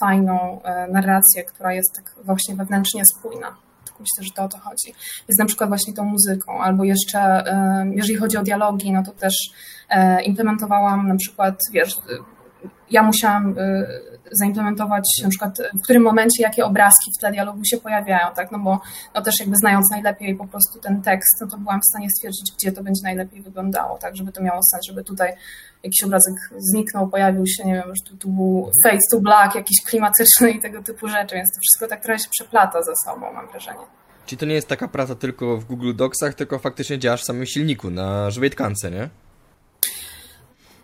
fajną 0.00 0.60
narrację, 0.88 1.44
która 1.44 1.72
jest 1.72 1.94
tak 1.96 2.14
właśnie 2.24 2.56
wewnętrznie 2.56 3.02
spójna. 3.06 3.67
Myślę, 4.00 4.24
że 4.24 4.30
to 4.36 4.44
o 4.44 4.48
to 4.48 4.58
chodzi. 4.58 4.94
Jest 5.28 5.38
na 5.38 5.46
przykład 5.46 5.70
właśnie 5.70 5.94
tą 5.94 6.04
muzyką, 6.04 6.60
albo 6.60 6.84
jeszcze, 6.84 7.44
jeżeli 7.90 8.18
chodzi 8.18 8.36
o 8.36 8.42
dialogi, 8.42 8.92
no 8.92 9.02
to 9.02 9.12
też 9.12 9.34
e, 9.88 10.22
implementowałam 10.22 11.08
na 11.08 11.16
przykład, 11.16 11.60
wiesz, 11.72 11.94
ja 12.90 13.02
musiałam 13.02 13.58
y, 13.58 14.17
zaimplementować 14.32 15.04
na 15.22 15.28
przykład 15.28 15.58
w 15.80 15.82
którym 15.82 16.02
momencie 16.02 16.42
jakie 16.42 16.64
obrazki 16.64 17.12
w 17.16 17.20
tle 17.20 17.32
dialogu 17.32 17.64
się 17.64 17.76
pojawiają, 17.76 18.26
tak, 18.34 18.52
no 18.52 18.58
bo 18.58 18.80
no 19.14 19.22
też 19.22 19.40
jakby 19.40 19.56
znając 19.56 19.90
najlepiej 19.90 20.34
po 20.34 20.46
prostu 20.46 20.78
ten 20.78 21.02
tekst, 21.02 21.40
no 21.40 21.46
to 21.46 21.58
byłam 21.58 21.80
w 21.80 21.84
stanie 21.84 22.10
stwierdzić, 22.10 22.52
gdzie 22.58 22.72
to 22.72 22.82
będzie 22.82 23.00
najlepiej 23.04 23.42
wyglądało, 23.42 23.98
tak, 23.98 24.16
żeby 24.16 24.32
to 24.32 24.42
miało 24.42 24.60
sens, 24.72 24.86
żeby 24.86 25.04
tutaj 25.04 25.32
jakiś 25.82 26.02
obrazek 26.04 26.34
zniknął, 26.58 27.08
pojawił 27.08 27.46
się, 27.46 27.64
nie 27.64 27.74
wiem, 27.74 27.94
że 27.96 28.10
tu, 28.10 28.16
tu 28.16 28.28
był 28.28 28.70
face 28.84 28.98
to 29.10 29.20
black, 29.20 29.54
jakiś 29.54 29.82
klimatyczny 29.82 30.50
i 30.50 30.60
tego 30.60 30.82
typu 30.82 31.08
rzeczy, 31.08 31.34
więc 31.34 31.48
to 31.54 31.60
wszystko 31.60 31.88
tak 31.88 32.02
trochę 32.02 32.18
się 32.18 32.28
przeplata 32.30 32.82
ze 32.82 32.92
sobą, 33.04 33.32
mam 33.32 33.48
wrażenie. 33.48 33.78
Czyli 34.26 34.38
to 34.38 34.46
nie 34.46 34.54
jest 34.54 34.68
taka 34.68 34.88
praca 34.88 35.14
tylko 35.14 35.56
w 35.56 35.64
Google 35.64 35.94
Docsach, 35.94 36.34
tylko 36.34 36.58
faktycznie 36.58 36.98
działasz 36.98 37.22
w 37.22 37.26
samym 37.26 37.46
silniku, 37.46 37.90
na 37.90 38.30
żywej 38.30 38.50
tkance, 38.50 38.90
nie? 38.90 39.08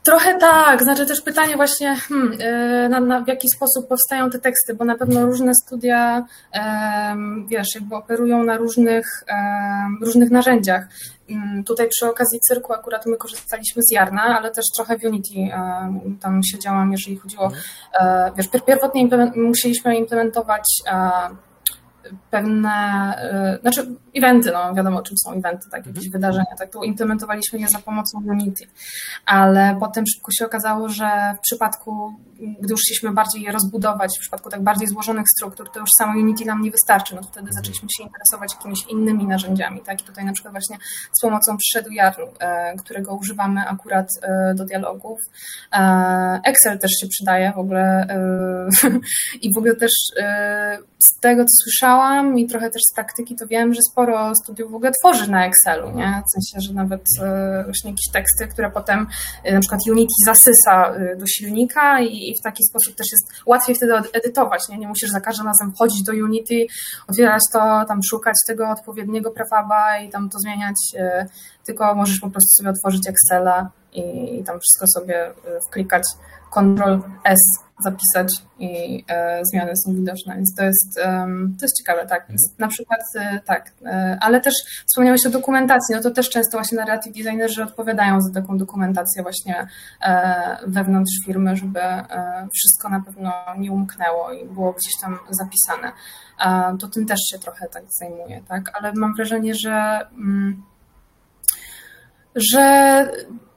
Trochę 0.04 0.38
tak, 0.38 0.82
znaczy 0.82 1.06
też 1.06 1.20
pytanie 1.20 1.56
właśnie, 1.56 1.96
hmm, 1.96 2.40
y, 2.40 2.88
na, 2.88 3.00
na, 3.00 3.20
w 3.20 3.28
jaki 3.28 3.48
sposób 3.48 3.88
powstają 3.88 4.30
te 4.30 4.38
teksty, 4.38 4.74
bo 4.74 4.84
na 4.84 4.98
pewno 4.98 5.26
różne 5.26 5.52
studia, 5.54 6.24
um, 6.54 7.46
wiesz, 7.46 7.74
jakby 7.74 7.96
operują 7.96 8.44
na 8.44 8.56
różnych, 8.56 9.06
um, 9.28 9.98
różnych 10.02 10.30
narzędziach. 10.30 10.86
Um, 11.30 11.64
tutaj 11.64 11.88
przy 11.88 12.06
okazji 12.06 12.40
cyrku 12.40 12.72
akurat 12.72 13.06
my 13.06 13.16
korzystaliśmy 13.16 13.82
z 13.82 13.90
Jarna, 13.90 14.22
ale 14.22 14.50
też 14.50 14.64
trochę 14.76 14.98
w 14.98 15.04
Unity 15.04 15.34
tam 16.20 16.40
siedziałam, 16.42 16.92
jeżeli 16.92 17.16
chodziło, 17.16 17.44
mhm. 17.44 18.34
wiesz, 18.36 18.46
pierwotnie 18.66 19.00
implement, 19.02 19.36
musieliśmy 19.36 19.96
implementować 19.96 20.64
pewne, 22.30 23.14
y, 23.56 23.60
znaczy 23.60 23.86
eventy, 24.14 24.50
no 24.52 24.74
wiadomo 24.74 25.02
czym 25.02 25.18
są 25.18 25.32
eventy, 25.32 25.70
tak, 25.70 25.86
jakieś 25.86 26.06
mhm. 26.06 26.12
wydarzenia, 26.12 26.56
tak, 26.58 26.72
tu 26.72 26.82
implementowaliśmy 26.82 27.58
je 27.58 27.68
za 27.68 27.78
pomocą 27.78 28.18
Unity, 28.26 28.64
ale 29.26 29.76
potem 29.80 30.04
szybko 30.06 30.32
się 30.32 30.46
okazało, 30.46 30.88
że 30.88 31.34
w 31.38 31.40
przypadku, 31.40 32.14
gdy 32.60 32.68
już 32.70 32.80
chcieliśmy 32.80 33.12
bardziej 33.12 33.42
je 33.42 33.52
rozbudować, 33.52 34.10
w 34.18 34.20
przypadku 34.20 34.50
tak 34.50 34.62
bardziej 34.62 34.88
złożonych 34.88 35.26
struktur, 35.36 35.70
to 35.72 35.80
już 35.80 35.88
samo 35.98 36.12
Unity 36.12 36.44
nam 36.44 36.62
nie 36.62 36.70
wystarczy, 36.70 37.14
no 37.14 37.20
to 37.20 37.26
wtedy 37.26 37.46
mhm. 37.46 37.54
zaczęliśmy 37.54 37.88
się 37.96 38.02
interesować 38.02 38.54
jakimiś 38.54 38.86
innymi 38.88 39.26
narzędziami, 39.26 39.80
tak, 39.80 40.02
i 40.02 40.04
tutaj 40.04 40.24
na 40.24 40.32
przykład 40.32 40.54
właśnie 40.54 40.76
z 41.12 41.20
pomocą 41.20 41.56
przyszedł 41.56 41.90
Jarn, 41.90 42.22
e, 42.38 42.76
którego 42.76 43.14
używamy 43.14 43.60
akurat 43.60 44.08
e, 44.22 44.54
do 44.54 44.64
dialogów. 44.64 45.18
E, 45.72 46.40
Excel 46.44 46.78
też 46.78 46.90
się 47.00 47.06
przydaje 47.06 47.52
w 47.52 47.58
ogóle 47.58 48.06
i 49.42 49.54
w 49.54 49.58
ogóle 49.58 49.76
też 49.76 49.92
z 50.98 51.20
tego, 51.20 51.44
co 51.44 51.56
słyszałam 51.62 51.93
i 52.36 52.46
trochę 52.46 52.70
też 52.70 52.82
z 52.90 52.94
praktyki, 52.94 53.36
to 53.36 53.46
wiem, 53.46 53.74
że 53.74 53.80
sporo 53.90 54.34
studiów 54.34 54.72
w 54.72 54.74
ogóle 54.74 54.92
tworzy 55.00 55.30
na 55.30 55.46
Excelu, 55.46 55.90
nie? 55.90 56.22
W 56.26 56.30
sensie, 56.30 56.68
że 56.68 56.74
nawet 56.74 57.02
e, 57.22 57.64
właśnie 57.64 57.90
jakieś 57.90 58.12
teksty, 58.12 58.48
które 58.48 58.70
potem 58.70 59.06
e, 59.44 59.54
na 59.54 59.60
przykład 59.60 59.80
Unity 59.90 60.12
zasysa 60.26 60.94
e, 60.94 61.16
do 61.16 61.26
silnika 61.26 62.00
i 62.00 62.34
w 62.40 62.42
taki 62.42 62.64
sposób 62.64 62.94
też 62.94 63.06
jest 63.12 63.46
łatwiej 63.46 63.76
wtedy 63.76 63.92
edytować, 64.12 64.68
nie? 64.68 64.78
Nie 64.78 64.88
musisz 64.88 65.10
za 65.10 65.20
każdym 65.20 65.46
razem 65.46 65.72
wchodzić 65.72 66.02
do 66.02 66.12
Unity, 66.12 66.66
otwierać 67.08 67.42
to, 67.52 67.84
tam 67.88 68.00
szukać 68.10 68.34
tego 68.46 68.70
odpowiedniego 68.70 69.30
prefaba 69.30 69.98
i 69.98 70.10
tam 70.10 70.30
to 70.30 70.38
zmieniać, 70.38 70.76
tylko 71.66 71.94
możesz 71.94 72.20
po 72.20 72.30
prostu 72.30 72.48
sobie 72.56 72.70
otworzyć 72.70 73.08
Excela 73.08 73.70
i 73.94 74.44
tam 74.44 74.58
wszystko 74.60 75.00
sobie 75.00 75.32
wklikać 75.68 76.02
Ctrl 76.54 77.00
S 77.24 77.42
zapisać 77.80 78.28
i 78.58 79.04
e, 79.08 79.40
zmiany 79.44 79.72
są 79.76 79.94
widoczne, 79.94 80.34
więc 80.34 80.54
to 80.54 80.64
jest, 80.64 80.94
to 81.58 81.64
jest 81.64 81.78
ciekawe, 81.78 82.06
tak. 82.06 82.20
Mhm. 82.20 82.38
Na 82.58 82.68
przykład 82.68 83.00
e, 83.16 83.40
tak, 83.46 83.72
e, 83.86 84.18
ale 84.20 84.40
też 84.40 84.54
wspomniałeś 84.86 85.26
o 85.26 85.30
dokumentacji, 85.30 85.94
no 85.94 86.02
to 86.02 86.10
też 86.10 86.30
często 86.30 86.58
właśnie 86.58 86.78
narrative 86.78 87.16
designerzy 87.16 87.62
odpowiadają 87.62 88.20
za 88.20 88.40
taką 88.40 88.58
dokumentację 88.58 89.22
właśnie 89.22 89.66
wewnątrz 90.66 91.12
firmy, 91.26 91.56
żeby 91.56 91.80
wszystko 92.54 92.88
na 92.88 93.00
pewno 93.00 93.32
nie 93.58 93.72
umknęło 93.72 94.32
i 94.32 94.44
było 94.46 94.72
gdzieś 94.72 94.92
tam 95.02 95.18
zapisane. 95.30 95.92
To 96.78 96.88
tym 96.88 97.06
też 97.06 97.18
się 97.30 97.38
trochę 97.38 97.68
tak 97.68 97.82
zajmuje, 98.00 98.42
tak, 98.48 98.70
ale 98.74 98.92
mam 98.92 99.14
wrażenie, 99.14 99.54
że 99.54 100.00
mm, 100.16 100.62
że 102.34 103.06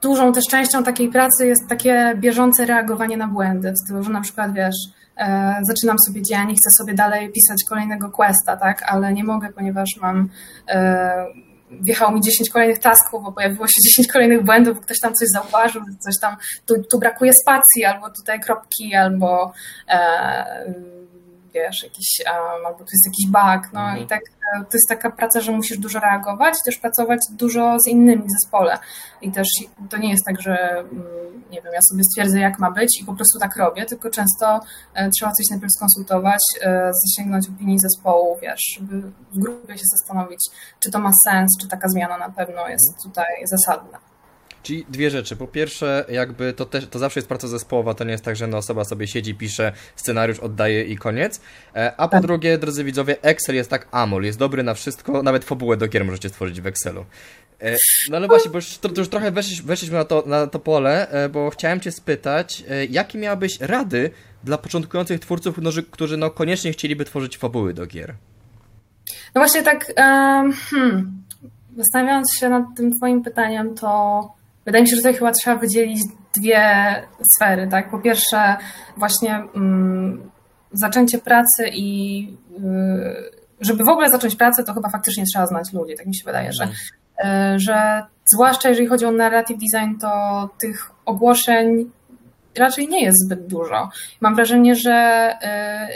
dużą 0.02 0.34
też 0.34 0.44
częścią 0.52 0.84
takiej 0.84 1.10
pracy 1.10 1.48
jest 1.48 1.68
takie 1.70 2.14
bieżące 2.16 2.66
reagowanie 2.66 3.18
na 3.18 3.28
błędy, 3.28 3.72
w 3.72 3.78
stylu, 3.86 4.04
że 4.04 4.10
na 4.10 4.22
przykład 4.22 4.54
wiesz, 4.54 4.76
e, 5.18 5.56
zaczynam 5.64 6.00
sobie 6.00 6.22
dzień 6.22 6.52
i 6.52 6.56
chcę 6.56 6.72
sobie 6.72 6.94
dalej 6.94 7.32
pisać 7.32 7.64
kolejnego 7.70 8.10
questa, 8.10 8.58
tak, 8.58 8.84
ale 8.84 9.14
nie 9.14 9.24
mogę, 9.24 9.50
ponieważ 9.50 9.90
mam 10.02 10.30
e, 10.70 11.26
wjechało 11.72 12.12
mi 12.12 12.22
10 12.22 12.50
kolejnych 12.50 12.80
tasków, 12.80 13.24
bo 13.24 13.32
pojawiło 13.32 13.68
się 13.68 13.82
10 13.90 14.08
kolejnych 14.08 14.44
błędów, 14.44 14.76
bo 14.76 14.82
ktoś 14.82 15.00
tam 15.00 15.14
coś 15.14 15.28
zauważył, 15.34 15.82
coś 16.00 16.20
tam, 16.22 16.36
tu, 16.66 16.84
tu 16.92 17.00
brakuje 17.00 17.34
spacji, 17.34 17.86
albo 17.86 18.10
tutaj 18.10 18.40
kropki, 18.40 18.96
albo 18.96 19.54
e, 19.90 20.74
wiesz, 21.58 21.84
jakiś, 21.84 22.08
albo 22.66 22.80
to 22.80 22.92
jest 22.92 23.06
jakiś 23.06 23.26
bug, 23.28 23.74
no 23.74 23.82
mhm. 23.82 24.04
i 24.04 24.08
tak 24.08 24.22
e, 24.22 24.60
to 24.60 24.78
jest 24.78 24.90
taka 24.90 25.12
praca, 25.12 25.42
że 25.42 25.52
musisz 25.52 25.78
dużo 25.78 26.00
reagować, 26.00 26.54
też 26.66 26.78
pracować 26.78 27.20
dużo 27.32 27.78
z 27.80 27.88
innymi 27.88 28.24
w 28.24 28.32
zespole 28.42 28.78
i 29.22 29.32
też 29.32 29.48
to 29.90 29.98
nie 29.98 30.10
jest 30.10 30.26
tak, 30.26 30.42
że 30.42 30.80
mm, 30.80 31.38
nie 31.52 31.62
wiem, 31.62 31.74
ja 31.74 31.80
sobie 31.82 32.04
stwierdzę 32.04 32.40
jak 32.40 32.60
ma 32.60 32.72
być 32.72 33.02
i 33.02 33.06
po 33.06 33.14
prostu 33.14 33.40
tak 33.40 33.56
robię, 33.56 33.86
tylko 33.86 34.10
często 34.10 34.60
e, 34.94 35.10
trzeba 35.10 35.32
coś 35.32 35.46
najpierw 35.52 35.74
skonsultować, 35.74 36.42
e, 36.62 36.92
zasięgnąć 37.06 37.50
opinii 37.50 37.80
zespołu, 37.80 38.38
wiesz, 38.42 38.62
żeby 38.80 39.02
w 39.02 39.40
grupie 39.40 39.78
się 39.78 39.86
zastanowić, 39.98 40.40
czy 40.80 40.92
to 40.92 41.00
ma 41.00 41.12
sens, 41.24 41.58
czy 41.62 41.68
taka 41.68 41.90
zmiana 41.90 42.18
na 42.18 42.30
pewno 42.30 42.68
jest 42.68 42.90
mhm. 42.90 43.04
tutaj 43.04 43.34
zasadna. 43.46 44.07
Czyli 44.68 44.86
dwie 44.90 45.10
rzeczy. 45.10 45.36
Po 45.36 45.48
pierwsze, 45.48 46.06
jakby 46.10 46.54
to, 46.54 46.66
też, 46.66 46.88
to 46.88 47.00
zawsze 47.00 47.20
jest 47.20 47.28
praca 47.28 47.48
zespołowa, 47.48 47.94
to 47.94 48.04
nie 48.04 48.12
jest 48.12 48.24
tak, 48.24 48.36
że 48.36 48.44
jedna 48.44 48.58
osoba 48.58 48.84
sobie 48.84 49.08
siedzi, 49.08 49.36
pisze 49.36 49.72
scenariusz, 49.96 50.40
oddaje 50.40 50.84
i 50.84 50.98
koniec. 50.98 51.42
E, 51.76 51.94
a 51.98 52.08
po 52.08 52.12
tak. 52.12 52.22
drugie, 52.22 52.58
drodzy 52.58 52.84
widzowie, 52.84 53.22
Excel 53.22 53.56
jest 53.56 53.70
tak 53.70 53.88
amol, 53.92 54.24
jest 54.24 54.40
dobry 54.40 54.64
na 54.64 54.74
wszystko, 54.74 55.24
nawet 55.24 55.46
fabułę 55.46 55.78
do 55.78 55.88
gier 55.88 56.06
możecie 56.06 56.30
stworzyć 56.30 56.62
w 56.62 56.68
Excelu. 56.68 57.06
E, 57.62 57.76
no 58.10 58.18
ale 58.18 58.28
właśnie, 58.28 58.52
bo 58.52 58.58
już, 58.58 58.78
to, 58.78 58.90
to 58.90 59.02
już 59.02 59.10
trochę 59.10 59.32
weszliśmy, 59.32 59.68
weszliśmy 59.68 59.98
na, 59.98 60.06
to, 60.06 60.24
na 60.26 60.48
to 60.48 60.60
pole, 60.60 61.10
e, 61.10 61.30
bo 61.30 61.50
chciałem 61.50 61.80
Cię 61.80 61.92
spytać, 61.92 62.64
jakie 62.90 63.18
miałabyś 63.18 63.60
rady 63.62 64.12
dla 64.44 64.58
początkujących 64.58 65.20
twórców, 65.20 65.56
którzy 65.92 66.18
no, 66.18 66.30
koniecznie 66.30 66.72
chcieliby 66.72 67.06
tworzyć 67.06 67.38
fabuły 67.38 67.74
do 67.74 67.86
gier? 67.86 68.16
No 69.36 69.42
właśnie 69.42 69.64
tak, 69.64 69.94
um, 69.98 70.54
hmm, 70.54 71.24
zastanawiając 71.78 72.34
się 72.40 72.50
nad 72.50 72.64
tym 72.78 72.92
Twoim 72.94 73.24
pytaniem, 73.24 73.76
to 73.76 74.37
Wydaje 74.68 74.84
mi 74.84 74.90
się, 74.90 74.96
że 74.96 75.02
tutaj 75.02 75.14
chyba 75.14 75.32
trzeba 75.32 75.58
wydzielić 75.58 76.00
dwie 76.38 76.64
sfery. 77.36 77.68
Tak? 77.68 77.90
Po 77.92 78.00
pierwsze, 78.00 78.56
właśnie 78.98 79.44
um, 79.56 80.32
zaczęcie 80.72 81.18
pracy 81.18 81.70
i 81.74 82.22
y, 82.52 82.62
żeby 83.62 83.84
w 83.84 83.90
ogóle 83.90 84.10
zacząć 84.10 84.36
pracę, 84.36 84.64
to 84.64 84.74
chyba 84.74 84.90
faktycznie 84.90 85.24
trzeba 85.26 85.46
znać 85.46 85.74
ludzi. 85.74 85.96
Tak 85.98 86.06
mi 86.06 86.16
się 86.16 86.24
wydaje, 86.26 86.54
że, 86.54 86.64
y, 86.66 87.60
że 87.60 88.02
zwłaszcza 88.26 88.70
jeżeli 88.70 88.88
chodzi 88.88 89.06
o 89.06 89.12
narrative 89.12 89.60
design, 89.60 90.00
to 90.02 90.10
tych 90.60 90.92
ogłoszeń 91.06 91.92
raczej 92.58 92.88
nie 92.88 93.04
jest 93.04 93.26
zbyt 93.26 93.48
dużo. 93.48 93.90
Mam 94.22 94.36
wrażenie, 94.36 94.76
że 94.76 95.30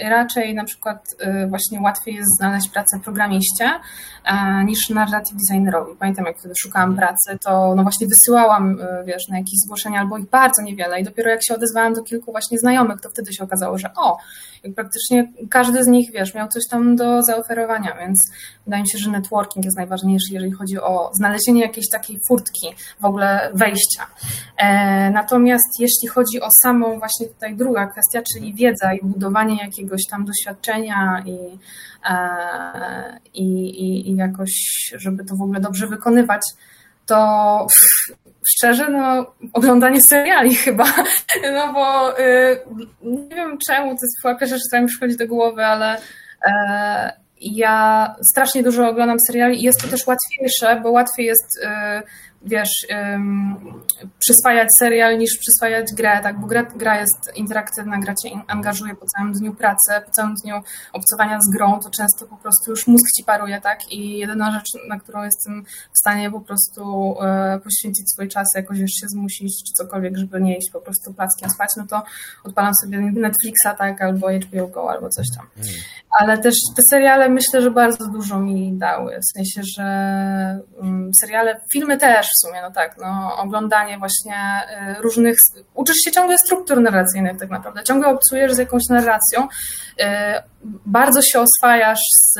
y, 0.05 0.09
raczej 0.09 0.55
na 0.55 0.63
przykład 0.63 1.05
y, 1.43 1.47
właśnie 1.47 1.81
łatwiej 1.81 2.15
jest 2.15 2.37
znaleźć 2.37 2.69
pracę 2.69 2.99
programiście 3.03 3.71
niż 4.65 4.89
narrative 4.89 5.37
designerowi. 5.49 5.95
Pamiętam, 5.99 6.25
jak 6.25 6.39
wtedy 6.39 6.53
szukałam 6.57 6.95
pracy, 6.95 7.37
to 7.43 7.73
no 7.75 7.83
właśnie 7.83 8.07
wysyłałam, 8.07 8.79
y, 8.79 9.03
wiesz, 9.05 9.27
na 9.27 9.37
jakieś 9.37 9.59
zgłoszenia 9.65 9.99
albo 9.99 10.17
ich 10.17 10.29
bardzo 10.29 10.61
niewiele 10.61 10.99
i 10.99 11.03
dopiero 11.03 11.29
jak 11.29 11.43
się 11.43 11.55
odezwałam 11.55 11.93
do 11.93 12.03
kilku 12.03 12.31
właśnie 12.31 12.59
znajomych, 12.59 13.01
to 13.01 13.09
wtedy 13.09 13.33
się 13.33 13.43
okazało, 13.43 13.77
że 13.77 13.89
o, 13.95 14.17
praktycznie 14.75 15.31
każdy 15.49 15.83
z 15.83 15.87
nich, 15.87 16.11
wiesz, 16.11 16.33
miał 16.33 16.47
coś 16.47 16.63
tam 16.69 16.95
do 16.95 17.23
zaoferowania, 17.23 17.97
więc 17.99 18.31
wydaje 18.65 18.83
mi 18.83 18.89
się, 18.89 18.97
że 18.97 19.11
networking 19.11 19.65
jest 19.65 19.77
najważniejszy, 19.77 20.33
jeżeli 20.33 20.51
chodzi 20.51 20.79
o 20.79 21.11
znalezienie 21.13 21.61
jakiejś 21.61 21.89
takiej 21.91 22.19
furtki, 22.27 22.67
w 22.99 23.05
ogóle 23.05 23.51
wejścia. 23.53 24.07
E, 24.57 25.09
natomiast 25.11 25.79
jeśli 25.79 26.07
chodzi 26.07 26.41
o 26.41 26.51
samą 26.51 26.99
właśnie 26.99 27.27
tutaj 27.27 27.55
druga 27.55 27.87
kwestia, 27.87 28.21
czyli 28.33 28.53
wiedza 28.53 28.93
i 28.93 28.99
budowanie 29.03 29.57
jakiegoś 29.57 30.01
tam 30.09 30.25
doświadczenia 30.25 31.23
i, 31.25 31.37
e, 32.09 33.19
i, 33.33 33.45
i, 33.83 34.09
i 34.09 34.15
jakoś, 34.15 34.51
żeby 34.97 35.25
to 35.25 35.35
w 35.35 35.41
ogóle 35.41 35.59
dobrze 35.59 35.87
wykonywać, 35.87 36.41
to 37.05 37.67
szczerze, 38.57 38.89
no, 38.89 39.33
oglądanie 39.53 40.01
seriali 40.01 40.55
chyba, 40.55 40.85
no 41.55 41.73
bo 41.73 42.19
y, 42.19 42.59
nie 43.03 43.35
wiem 43.35 43.57
czemu, 43.67 43.89
to 43.89 43.99
jest 44.01 44.21
chyba 44.21 44.35
pierwsza 44.35 44.55
rzecz, 44.55 44.67
która 44.67 44.81
mi 44.81 44.87
przychodzi 44.87 45.17
do 45.17 45.27
głowy, 45.27 45.65
ale 45.65 45.97
e, 46.45 47.21
ja 47.41 48.15
strasznie 48.31 48.63
dużo 48.63 48.89
oglądam 48.89 49.17
seriali 49.27 49.59
i 49.59 49.63
jest 49.63 49.81
to 49.81 49.87
też 49.87 50.07
łatwiejsze, 50.07 50.81
bo 50.83 50.91
łatwiej 50.91 51.25
jest 51.25 51.57
y, 51.63 51.67
wiesz, 52.45 52.69
um, 52.89 53.55
przyswajać 54.19 54.69
serial 54.77 55.17
niż 55.17 55.37
przyswajać 55.37 55.87
grę, 55.93 56.19
tak, 56.23 56.39
bo 56.39 56.47
gra, 56.47 56.63
gra 56.63 56.99
jest 56.99 57.31
interaktywna, 57.35 57.99
gra 57.99 58.13
cię 58.23 58.29
angażuje 58.47 58.95
po 58.95 59.05
całym 59.05 59.33
dniu 59.33 59.55
pracy, 59.55 59.91
po 60.05 60.11
całym 60.11 60.35
dniu 60.35 60.55
obcowania 60.93 61.39
z 61.41 61.49
grą, 61.49 61.79
to 61.79 61.89
często 61.89 62.25
po 62.25 62.37
prostu 62.37 62.71
już 62.71 62.87
mózg 62.87 63.05
ci 63.17 63.23
paruje, 63.23 63.61
tak, 63.61 63.91
i 63.91 64.17
jedyna 64.17 64.51
rzecz, 64.51 64.87
na 64.89 64.99
którą 64.99 65.23
jestem 65.23 65.63
w 65.93 65.97
stanie 65.99 66.31
po 66.31 66.41
prostu 66.41 67.15
e, 67.21 67.59
poświęcić 67.63 68.11
swój 68.11 68.27
czas, 68.27 68.47
jakoś 68.55 68.77
już 68.77 68.91
się 68.91 69.07
zmusić, 69.07 69.63
czy 69.67 69.73
cokolwiek, 69.73 70.17
żeby 70.17 70.41
nie 70.41 70.57
iść 70.57 70.69
po 70.73 70.81
prostu 70.81 71.13
plackiem 71.13 71.49
spać, 71.49 71.69
no 71.77 71.87
to 71.87 72.03
odpalam 72.43 72.73
sobie 72.83 72.99
Netflixa, 72.99 73.77
tak, 73.77 74.01
albo 74.01 74.27
HBO 74.31 74.67
Go, 74.67 74.91
albo 74.91 75.09
coś 75.09 75.27
tam. 75.37 75.47
Mm. 75.57 75.69
Ale 76.19 76.37
też 76.37 76.55
te 76.75 76.81
seriale 76.81 77.29
myślę, 77.29 77.61
że 77.61 77.71
bardzo 77.71 78.07
dużo 78.07 78.39
mi 78.39 78.77
dały, 78.77 79.19
w 79.19 79.37
sensie, 79.37 79.61
że 79.77 80.59
um, 80.77 81.11
seriale, 81.21 81.61
filmy 81.73 81.97
też, 81.97 82.27
w 82.37 82.47
sumie, 82.47 82.61
no 82.61 82.71
tak, 82.71 82.95
no, 82.97 83.37
oglądanie 83.37 83.97
właśnie 83.97 84.61
y, 84.97 85.01
różnych, 85.01 85.37
uczysz 85.73 85.97
się 86.05 86.11
ciągle 86.11 86.37
struktur 86.37 86.81
narracyjnych 86.81 87.39
tak 87.39 87.49
naprawdę, 87.49 87.83
ciągle 87.83 88.07
obcujesz 88.07 88.53
z 88.53 88.57
jakąś 88.57 88.83
narracją, 88.89 89.43
y, 89.43 90.05
bardzo 90.85 91.21
się 91.21 91.39
oswajasz 91.39 92.01
z, 92.15 92.39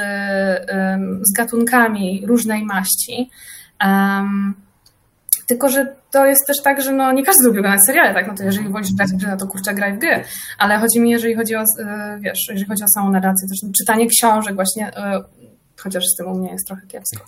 z 1.22 1.34
gatunkami 1.34 2.24
różnej 2.28 2.64
maści, 2.64 3.30
tylko, 5.48 5.70
że 5.70 5.96
to 6.12 6.26
jest 6.26 6.48
też 6.48 6.62
tak, 6.62 6.82
że 6.82 6.92
no, 6.92 7.12
nie 7.12 7.24
każdy 7.24 7.44
lubi 7.44 7.60
oglądać 7.60 7.86
seriale, 7.86 8.14
tak? 8.14 8.28
No 8.28 8.36
to 8.36 8.44
jeżeli 8.44 8.70
wolisz 8.70 8.94
grać 8.94 9.10
w 9.10 9.18
gry, 9.18 9.28
no 9.28 9.38
to 9.38 9.48
kurczę, 9.48 9.74
graj 9.74 9.94
w 9.94 10.00
gry. 10.00 10.24
Ale 10.58 10.78
chodzi 10.78 11.00
mi, 11.00 11.10
jeżeli 11.10 11.36
chodzi 11.36 11.56
o, 11.56 11.62
y, 11.62 11.66
wiesz, 12.20 12.40
jeżeli 12.50 12.68
chodzi 12.68 12.84
o 12.84 12.88
samą 12.88 13.12
narrację, 13.12 13.48
też 13.48 13.72
czytanie 13.80 14.08
książek 14.08 14.56
właśnie, 14.56 14.92
chociaż 15.84 16.04
z 16.14 16.16
tym 16.18 16.28
u 16.28 16.36
mnie 16.36 16.52
jest 16.52 16.68
trochę 16.68 16.88
kiepsko. 16.88 17.26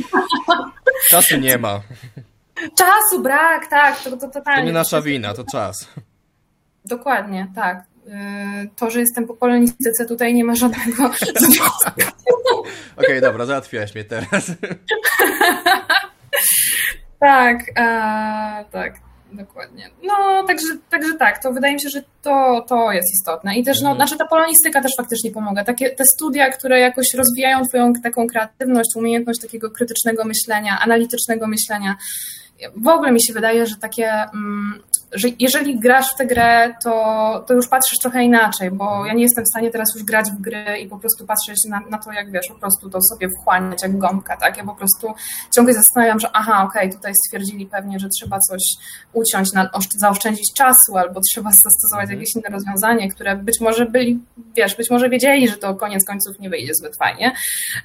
Czasu 1.10 1.38
nie 1.38 1.58
ma. 1.58 1.80
Czasu 2.78 3.22
brak, 3.22 3.66
tak, 3.66 4.00
to, 4.00 4.16
to 4.16 4.28
totalnie. 4.28 4.62
To 4.62 4.66
nie 4.66 4.72
nasza 4.72 5.02
wina, 5.02 5.34
to 5.34 5.44
czas. 5.44 5.88
Dokładnie, 6.84 7.52
tak. 7.54 7.84
Y, 8.06 8.70
to, 8.76 8.90
że 8.90 9.00
jestem 9.00 9.26
po 9.26 9.34
polonistyce, 9.34 10.06
tutaj 10.06 10.34
nie 10.34 10.44
ma 10.44 10.54
żadnego 10.54 11.04
Okej, 11.06 12.06
okay, 12.96 13.20
dobra, 13.20 13.46
załatwiłaś 13.46 13.94
mnie 13.94 14.04
teraz. 14.04 14.28
tak, 17.20 17.58
a, 17.76 18.64
tak 18.70 19.11
dokładnie. 19.32 19.90
No, 20.02 20.44
także, 20.46 20.66
także 20.90 21.14
tak, 21.14 21.42
to 21.42 21.52
wydaje 21.52 21.74
mi 21.74 21.80
się, 21.80 21.88
że 21.88 22.02
to, 22.22 22.64
to 22.68 22.92
jest 22.92 23.14
istotne. 23.14 23.56
I 23.56 23.64
też, 23.64 23.80
no, 23.80 23.94
znaczy 23.94 24.16
ta 24.18 24.26
polonistyka 24.26 24.82
też 24.82 24.92
faktycznie 24.96 25.30
pomaga. 25.30 25.64
Takie, 25.64 25.90
te 25.90 26.04
studia, 26.04 26.50
które 26.50 26.80
jakoś 26.80 27.14
rozwijają 27.14 27.66
twoją 27.68 27.92
taką 27.92 28.26
kreatywność, 28.26 28.96
umiejętność 28.96 29.40
takiego 29.40 29.70
krytycznego 29.70 30.24
myślenia, 30.24 30.78
analitycznego 30.80 31.46
myślenia. 31.46 31.96
W 32.76 32.88
ogóle 32.88 33.12
mi 33.12 33.22
się 33.22 33.32
wydaje, 33.32 33.66
że 33.66 33.76
takie 33.76 34.12
mm, 34.12 34.82
że 35.14 35.28
jeżeli 35.38 35.80
grasz 35.80 36.12
w 36.12 36.16
tę 36.16 36.26
grę, 36.26 36.74
to, 36.84 37.44
to 37.48 37.54
już 37.54 37.68
patrzysz 37.68 37.98
trochę 37.98 38.22
inaczej, 38.24 38.70
bo 38.70 39.06
ja 39.06 39.12
nie 39.12 39.22
jestem 39.22 39.44
w 39.44 39.48
stanie 39.48 39.70
teraz 39.70 39.88
już 39.94 40.04
grać 40.04 40.30
w 40.30 40.40
gry 40.40 40.78
i 40.82 40.88
po 40.88 40.98
prostu 40.98 41.26
patrzeć 41.26 41.58
na, 41.68 41.80
na 41.90 41.98
to, 41.98 42.12
jak 42.12 42.32
wiesz, 42.32 42.48
po 42.48 42.54
prostu 42.54 42.90
to 42.90 42.98
sobie 43.02 43.28
wchłaniać 43.38 43.82
jak 43.82 43.98
gąbka, 43.98 44.36
tak? 44.36 44.56
Ja 44.56 44.64
po 44.64 44.74
prostu 44.74 45.14
ciągle 45.56 45.74
zastanawiam, 45.74 46.20
że 46.20 46.28
aha, 46.32 46.64
okej, 46.64 46.82
okay, 46.82 46.96
tutaj 46.96 47.12
stwierdzili 47.26 47.66
pewnie, 47.66 47.98
że 47.98 48.08
trzeba 48.08 48.38
coś 48.38 48.62
uciąć, 49.12 49.52
na, 49.52 49.70
zaoszczędzić 49.96 50.52
czasu, 50.56 50.96
albo 50.96 51.20
trzeba 51.20 51.50
zastosować 51.50 52.02
mhm. 52.02 52.20
jakieś 52.20 52.36
inne 52.36 52.56
rozwiązanie, 52.56 53.10
które 53.10 53.36
być 53.36 53.60
może 53.60 53.86
byli, 53.86 54.20
wiesz, 54.56 54.76
być 54.76 54.90
może 54.90 55.08
wiedzieli, 55.08 55.48
że 55.48 55.56
to 55.56 55.74
koniec 55.74 56.04
końców 56.04 56.38
nie 56.38 56.50
wyjdzie 56.50 56.74
zbyt 56.74 56.96
fajnie, 56.96 57.32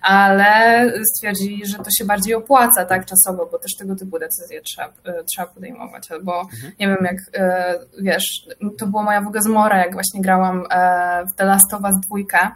ale 0.02 0.92
stwierdzili, 1.16 1.66
że 1.66 1.78
to 1.78 1.90
się 1.98 2.06
bardziej 2.06 2.36
opłaca, 2.36 2.86
tak, 2.86 3.06
czasowo, 3.06 3.46
bo 3.52 3.60
też 3.60 3.76
tego 3.76 3.96
typu 3.96 4.20
decyzje 4.20 4.62
trzeba, 4.62 4.88
y, 4.88 5.24
trzeba 5.32 5.48
podejmować, 5.48 6.12
albo 6.12 6.42
mhm. 6.42 6.74
nie 6.80 6.88
wiem, 6.88 6.98
jak 7.02 7.17
E, 7.36 7.76
wiesz, 8.02 8.48
to 8.80 8.88
była 8.88 9.04
moja 9.04 9.22
w 9.22 9.28
ogóle 9.28 9.42
zmora, 9.42 9.78
jak 9.78 9.94
właśnie 9.94 10.22
grałam 10.22 10.64
e, 10.72 11.26
w 11.26 11.36
The 11.36 11.46
Last 11.46 11.74
of 11.74 11.82
Us 11.82 11.96
2, 12.30 12.52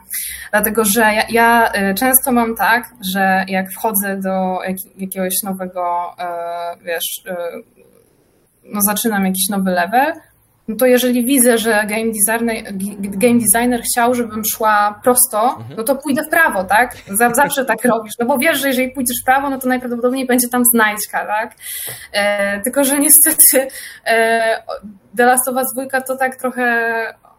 dlatego, 0.52 0.86
że 0.86 1.02
ja, 1.02 1.24
ja 1.30 1.72
e, 1.72 1.94
często 1.94 2.32
mam 2.32 2.56
tak, 2.56 2.94
że 3.14 3.46
jak 3.48 3.72
wchodzę 3.72 4.18
do 4.18 4.60
jakiegoś 4.98 5.34
nowego, 5.44 6.16
wiesz, 6.86 7.24
no 8.64 8.82
zaczynam 8.82 9.26
jakiś 9.26 9.50
nowy 9.50 9.72
level, 9.72 10.14
no 10.72 10.78
to 10.78 10.86
jeżeli 10.86 11.26
widzę, 11.26 11.58
że 11.58 11.72
game 11.72 12.12
designer, 12.12 12.64
game 13.00 13.40
designer 13.40 13.82
chciał, 13.82 14.16
żebym 14.16 14.42
szła 14.56 15.00
prosto, 15.04 15.56
mhm. 15.60 15.78
no 15.78 15.84
to 15.84 15.96
pójdę 15.96 16.24
w 16.24 16.30
prawo, 16.30 16.64
tak? 16.64 16.96
Zawsze 17.34 17.66
tak 17.66 17.86
robisz, 17.86 18.14
no 18.20 18.26
bo 18.26 18.38
wiesz, 18.38 18.60
że 18.60 18.68
jeżeli 18.68 18.92
pójdziesz 18.92 19.18
w 19.22 19.26
prawo, 19.26 19.50
no 19.50 19.60
to 19.60 19.68
najprawdopodobniej 19.68 20.26
będzie 20.26 20.48
tam 20.48 20.64
znajdźka, 20.74 21.26
tak? 21.26 21.56
E, 22.14 22.62
tylko, 22.62 22.84
że 22.84 23.00
niestety 23.00 23.68
e, 24.06 24.64
The 25.18 25.26
Last 25.26 25.48
of 25.48 25.56
Us 25.56 25.88
2 25.88 26.02
to 26.02 26.18
tak 26.18 26.36
trochę 26.36 26.92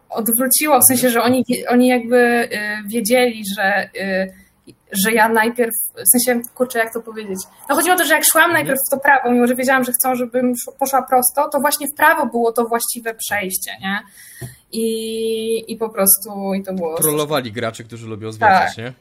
odwróciło, 0.09 0.79
w 0.79 0.85
sensie, 0.85 1.09
że 1.09 1.21
oni, 1.21 1.45
oni 1.69 1.87
jakby 1.87 2.17
e, 2.17 2.47
wiedzieli, 2.87 3.43
że 3.55 3.63
e, 3.63 4.42
że 5.03 5.11
ja 5.11 5.29
najpierw, 5.29 5.73
w 5.95 6.11
sensie, 6.11 6.41
kurczę, 6.55 6.79
jak 6.79 6.93
to 6.93 7.01
powiedzieć? 7.01 7.39
No 7.69 7.75
chodzi 7.75 7.91
o 7.91 7.95
to, 7.95 8.05
że 8.05 8.13
jak 8.13 8.23
szłam 8.25 8.51
najpierw 8.51 8.79
w 8.87 8.91
to 8.91 8.97
prawo, 8.97 9.31
mimo 9.31 9.47
że 9.47 9.55
wiedziałam, 9.55 9.83
że 9.83 9.91
chcą, 9.91 10.15
żebym 10.15 10.53
poszła 10.79 11.01
prosto, 11.01 11.49
to 11.49 11.59
właśnie 11.59 11.87
w 11.87 11.97
prawo 11.97 12.25
było 12.25 12.51
to 12.51 12.65
właściwe 12.65 13.13
przejście, 13.13 13.71
nie? 13.81 13.99
I, 14.71 15.71
i 15.71 15.77
po 15.77 15.89
prostu, 15.89 16.53
i 16.53 16.63
to 16.63 16.73
było... 16.73 16.97
Trollowali 16.97 17.51
graczy, 17.51 17.83
którzy 17.83 18.07
lubią 18.07 18.31
zwiedzać, 18.31 18.75
tak. 18.75 18.77
nie? 18.77 18.93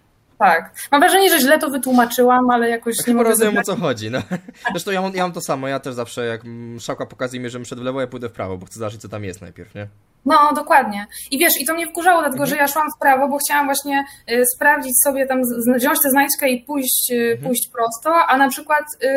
Tak. 0.42 0.74
Mam 0.92 1.00
wrażenie, 1.00 1.30
że 1.30 1.40
źle 1.40 1.58
to 1.58 1.70
wytłumaczyłam, 1.70 2.50
ale 2.50 2.70
jakoś 2.70 3.06
nie 3.06 3.14
mogę 3.14 3.30
rozumiem 3.30 3.58
o 3.58 3.62
co 3.62 3.76
chodzi. 3.76 4.10
No. 4.10 4.18
Zresztą 4.72 4.90
ja 4.90 5.02
mam, 5.02 5.14
ja 5.14 5.22
mam 5.22 5.32
to 5.32 5.40
samo, 5.40 5.68
ja 5.68 5.80
też 5.80 5.94
zawsze 5.94 6.26
jak 6.26 6.40
szałka 6.80 7.06
pokazuje 7.06 7.42
mi, 7.42 7.50
że 7.50 7.64
szedł 7.64 7.82
w 7.82 7.84
lewo, 7.84 8.00
ja 8.00 8.06
pójdę 8.06 8.28
w 8.28 8.32
prawo, 8.32 8.58
bo 8.58 8.66
chcę 8.66 8.78
zobaczyć 8.78 9.00
co 9.00 9.08
tam 9.08 9.24
jest 9.24 9.40
najpierw, 9.40 9.74
nie? 9.74 9.88
No, 10.24 10.52
dokładnie. 10.54 11.06
I 11.30 11.38
wiesz, 11.38 11.60
i 11.60 11.66
to 11.66 11.74
mnie 11.74 11.86
wkurzało, 11.86 12.20
dlatego 12.20 12.46
że 12.46 12.56
ja 12.56 12.68
szłam 12.68 12.86
w 12.96 13.00
prawo, 13.00 13.28
bo 13.28 13.38
chciałam 13.38 13.66
właśnie 13.66 14.04
y, 14.30 14.42
sprawdzić 14.56 14.92
sobie 15.04 15.26
tam, 15.26 15.42
wziąć 15.76 15.98
tę 16.02 16.10
znajdźkę 16.10 16.48
i 16.48 16.64
pójść, 16.64 17.10
y, 17.12 17.14
mhm. 17.14 17.42
pójść 17.42 17.68
prosto, 17.72 18.26
a 18.28 18.36
na 18.38 18.48
przykład, 18.48 18.84
y, 19.02 19.08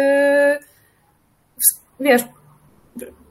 wiesz, 1.99 2.21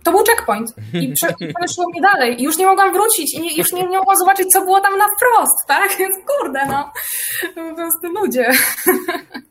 to 0.05 0.11
był 0.11 0.21
checkpoint 0.25 0.75
i 0.95 1.13
przeszło 1.59 1.85
mnie 1.91 2.01
dalej 2.01 2.41
i 2.41 2.45
już 2.45 2.59
nie 2.59 2.67
mogłam 2.67 2.93
wrócić 2.93 3.35
i 3.35 3.41
nie, 3.41 3.57
już 3.57 3.73
nie, 3.73 3.83
nie 3.87 3.99
mogłam 3.99 4.17
zobaczyć, 4.17 4.53
co 4.53 4.61
było 4.61 4.81
tam 4.81 4.99
na 4.99 5.05
wprost, 5.05 5.59
tak? 5.69 5.91
Więc 5.99 6.15
kurde, 6.27 6.67
no, 6.67 6.93
po 7.55 7.75
prostu 7.75 8.09
ludzie. 8.09 8.51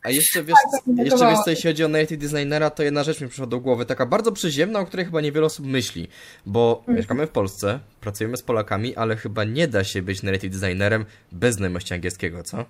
A 0.04 0.10
jeszcze 0.10 0.44
wiesz, 0.44 0.58
tak, 0.72 0.82
jeszcze 1.06 1.30
wiesz, 1.30 1.40
co 1.46 1.50
jeśli 1.50 1.70
chodzi 1.70 1.84
o 1.84 1.88
native 1.88 2.20
designera, 2.20 2.70
to 2.70 2.84
jedna 2.84 3.04
rzecz 3.04 3.22
mi 3.22 3.28
przyszła 3.28 3.48
do 3.48 3.60
głowy, 3.60 3.86
taka 3.86 4.06
bardzo 4.06 4.32
przyziemna, 4.32 4.80
o 4.80 4.86
której 4.86 5.06
chyba 5.06 5.22
niewiele 5.22 5.46
osób 5.46 5.66
myśli, 5.66 6.08
bo 6.46 6.82
hmm. 6.86 6.98
mieszkamy 6.98 7.28
w 7.28 7.30
Polsce, 7.30 7.80
pracujemy 8.02 8.38
z 8.38 8.44
Polakami, 8.44 8.96
ale 8.96 9.16
chyba 9.16 9.44
nie 9.44 9.68
da 9.68 9.84
się 9.84 10.02
być 10.02 10.24
native 10.24 10.60
designerem 10.60 11.06
bez 11.32 11.56
znajomości 11.56 11.94
angielskiego, 11.94 12.44
co? 12.44 12.66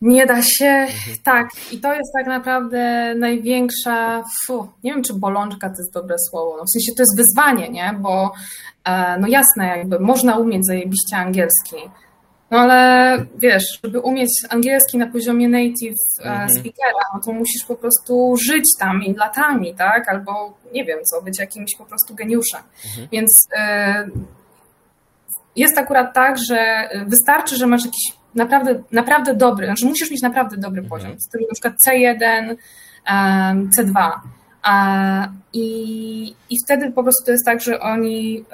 Nie 0.00 0.26
da 0.26 0.42
się, 0.42 0.66
mhm. 0.66 1.16
tak. 1.24 1.48
I 1.72 1.80
to 1.80 1.94
jest 1.94 2.12
tak 2.18 2.26
naprawdę 2.26 3.14
największa, 3.14 4.24
fu, 4.46 4.68
nie 4.84 4.92
wiem 4.92 5.02
czy 5.02 5.14
bolączka 5.14 5.70
to 5.70 5.76
jest 5.78 5.94
dobre 5.94 6.16
słowo, 6.30 6.56
no 6.58 6.64
w 6.64 6.70
sensie 6.70 6.92
to 6.96 7.02
jest 7.02 7.16
wyzwanie, 7.16 7.68
nie? 7.68 7.94
Bo 7.98 8.32
e, 8.84 9.18
no 9.18 9.28
jasne, 9.28 9.66
jakby 9.66 10.00
można 10.00 10.36
umieć 10.36 10.66
zajebiście 10.66 11.16
angielski, 11.16 11.76
no 12.50 12.58
ale 12.58 13.18
wiesz, 13.38 13.80
żeby 13.84 14.00
umieć 14.00 14.30
angielski 14.48 14.98
na 14.98 15.06
poziomie 15.06 15.48
native 15.48 15.98
e, 16.20 16.24
mhm. 16.24 16.50
speakera, 16.50 17.04
no 17.14 17.20
to 17.20 17.32
musisz 17.32 17.64
po 17.64 17.76
prostu 17.76 18.36
żyć 18.36 18.64
tam 18.78 19.02
i 19.04 19.14
latami, 19.14 19.74
tak? 19.74 20.08
Albo 20.08 20.58
nie 20.72 20.84
wiem 20.84 20.98
co, 21.04 21.22
być 21.22 21.38
jakimś 21.38 21.76
po 21.78 21.84
prostu 21.84 22.14
geniuszem. 22.14 22.60
Mhm. 22.86 23.08
Więc 23.12 23.48
e, 23.56 24.08
jest 25.56 25.78
akurat 25.78 26.14
tak, 26.14 26.38
że 26.48 26.88
wystarczy, 27.06 27.56
że 27.56 27.66
masz 27.66 27.84
jakiś 27.84 28.19
naprawdę, 28.34 28.82
naprawdę 28.92 29.34
dobry, 29.34 29.66
znaczy 29.66 29.86
musisz 29.86 30.10
mieć 30.10 30.22
naprawdę 30.22 30.56
dobry 30.56 30.82
mhm. 30.82 30.88
poziom, 30.88 31.20
z 31.20 31.28
tym 31.28 31.40
na 31.40 31.54
przykład 31.54 31.74
C1, 31.86 32.56
C2. 33.78 34.10
I, 35.52 36.34
I 36.50 36.56
wtedy 36.64 36.92
po 36.92 37.02
prostu 37.02 37.24
to 37.24 37.32
jest 37.32 37.44
tak, 37.46 37.60
że 37.60 37.80
oni 37.80 38.44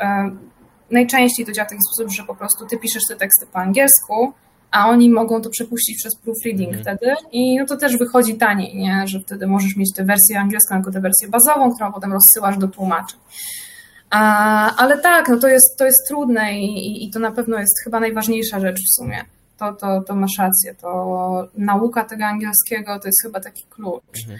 najczęściej 0.90 1.46
to 1.46 1.52
działa 1.52 1.66
w 1.66 1.70
taki 1.70 1.82
sposób, 1.82 2.12
że 2.12 2.24
po 2.24 2.34
prostu 2.34 2.66
ty 2.66 2.78
piszesz 2.78 3.02
te 3.08 3.16
teksty 3.16 3.46
po 3.46 3.58
angielsku, 3.58 4.32
a 4.70 4.88
oni 4.88 5.10
mogą 5.10 5.40
to 5.40 5.50
przepuścić 5.50 5.98
przez 5.98 6.16
proofreading 6.16 6.74
mhm. 6.74 6.82
wtedy 6.82 7.14
i 7.32 7.56
no 7.58 7.66
to 7.66 7.76
też 7.76 7.96
wychodzi 7.96 8.34
taniej, 8.34 8.76
nie? 8.76 9.02
że 9.06 9.20
wtedy 9.20 9.46
możesz 9.46 9.76
mieć 9.76 9.92
tę 9.92 10.04
wersję 10.04 10.40
angielską 10.40 10.76
jako 10.76 10.92
tę 10.92 11.00
wersję 11.00 11.28
bazową, 11.28 11.74
którą 11.74 11.92
potem 11.92 12.12
rozsyłasz 12.12 12.58
do 12.58 12.68
tłumaczy. 12.68 13.16
ale 14.76 14.98
tak, 14.98 15.28
no 15.28 15.36
to 15.38 15.48
jest, 15.48 15.78
to 15.78 15.84
jest 15.84 16.08
trudne 16.08 16.60
i, 16.60 17.04
i 17.04 17.10
to 17.10 17.18
na 17.18 17.32
pewno 17.32 17.58
jest 17.58 17.84
chyba 17.84 18.00
najważniejsza 18.00 18.60
rzecz 18.60 18.80
w 18.80 18.94
sumie 18.94 19.24
to, 19.58 19.72
to, 19.72 20.00
to 20.00 20.14
masz 20.14 20.38
rację. 20.38 20.74
To 20.74 21.48
nauka 21.56 22.04
tego 22.04 22.24
angielskiego 22.24 22.98
to 22.98 23.08
jest 23.08 23.22
chyba 23.22 23.40
taki 23.40 23.64
klucz. 23.70 24.22
Mhm 24.22 24.38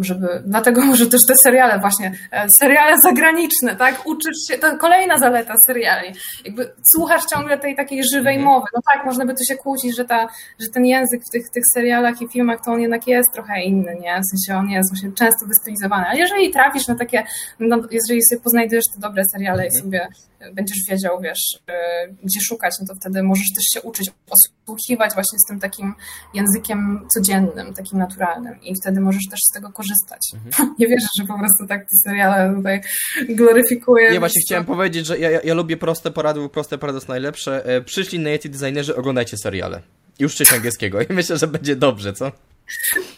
żeby, 0.00 0.42
dlatego 0.46 0.82
może 0.86 1.06
też 1.06 1.20
te 1.28 1.36
seriale 1.36 1.78
właśnie, 1.78 2.12
e, 2.30 2.50
seriale 2.50 3.00
zagraniczne, 3.00 3.76
tak, 3.76 4.06
uczysz 4.06 4.36
się, 4.48 4.58
to 4.58 4.78
kolejna 4.78 5.18
zaleta 5.18 5.54
seriali, 5.66 6.14
jakby 6.44 6.72
słuchasz 6.82 7.24
ciągle 7.24 7.58
tej 7.58 7.76
takiej 7.76 8.04
żywej 8.04 8.36
mhm. 8.36 8.54
mowy, 8.54 8.66
no 8.74 8.80
tak, 8.92 9.06
można 9.06 9.26
by 9.26 9.34
tu 9.34 9.44
się 9.44 9.56
kłócić, 9.56 9.96
że, 9.96 10.04
ta, 10.04 10.28
że 10.60 10.68
ten 10.68 10.86
język 10.86 11.22
w 11.24 11.30
tych, 11.30 11.50
tych 11.50 11.62
serialach 11.74 12.22
i 12.22 12.28
filmach 12.28 12.64
to 12.64 12.72
on 12.72 12.80
jednak 12.80 13.06
jest 13.06 13.32
trochę 13.32 13.62
inny, 13.62 13.96
nie, 14.00 14.20
w 14.20 14.26
sensie 14.30 14.60
on 14.60 14.70
jest 14.70 14.90
właśnie 14.90 15.12
często 15.12 15.46
wystylizowany, 15.46 16.06
ale 16.06 16.18
jeżeli 16.18 16.50
trafisz 16.50 16.88
na 16.88 16.94
takie, 16.94 17.22
no, 17.60 17.76
jeżeli 17.90 18.22
sobie 18.22 18.40
poznajdujesz 18.40 18.84
te 18.94 19.00
dobre 19.00 19.22
seriale 19.32 19.62
i 19.62 19.66
mhm. 19.66 19.82
sobie 19.82 20.08
będziesz 20.52 20.78
wiedział, 20.90 21.20
wiesz, 21.20 21.58
e, 21.68 22.08
gdzie 22.08 22.40
szukać, 22.40 22.74
no 22.80 22.86
to 22.86 22.94
wtedy 22.94 23.22
możesz 23.22 23.52
też 23.56 23.64
się 23.74 23.82
uczyć 23.82 24.10
osłuchiwać 24.30 25.14
właśnie 25.14 25.38
z 25.38 25.48
tym 25.48 25.60
takim 25.60 25.94
językiem 26.34 27.06
codziennym, 27.14 27.74
takim 27.74 27.98
naturalnym 27.98 28.62
i 28.62 28.74
wtedy 28.74 29.00
możesz 29.00 29.26
też 29.30 29.40
z 29.50 29.54
tego 29.54 29.72
korzystać. 29.72 30.20
Mhm. 30.34 30.74
Nie 30.78 30.86
wierzę, 30.86 31.06
że 31.20 31.26
po 31.26 31.38
prostu 31.38 31.66
tak 31.66 31.80
te 31.80 31.96
seriale 32.04 32.54
tutaj 32.54 32.80
gloryfikuje. 33.28 34.10
Nie, 34.12 34.18
właśnie 34.18 34.42
chciałem 34.42 34.64
powiedzieć, 34.64 35.06
że 35.06 35.18
ja, 35.18 35.30
ja, 35.30 35.40
ja, 35.44 35.54
lubię 35.54 35.76
proste 35.76 36.10
porady, 36.10 36.48
proste 36.48 36.78
porady 36.78 37.00
są 37.00 37.08
najlepsze. 37.08 37.64
E, 37.66 37.80
przyszli 37.80 38.18
native 38.18 38.52
designerzy, 38.52 38.96
oglądajcie 38.96 39.36
seriale. 39.36 39.82
Już 40.18 40.34
czyść 40.34 40.52
angielskiego 40.52 41.00
i 41.00 41.06
myślę, 41.10 41.36
że 41.38 41.46
będzie 41.46 41.76
dobrze, 41.76 42.12
co? 42.12 42.32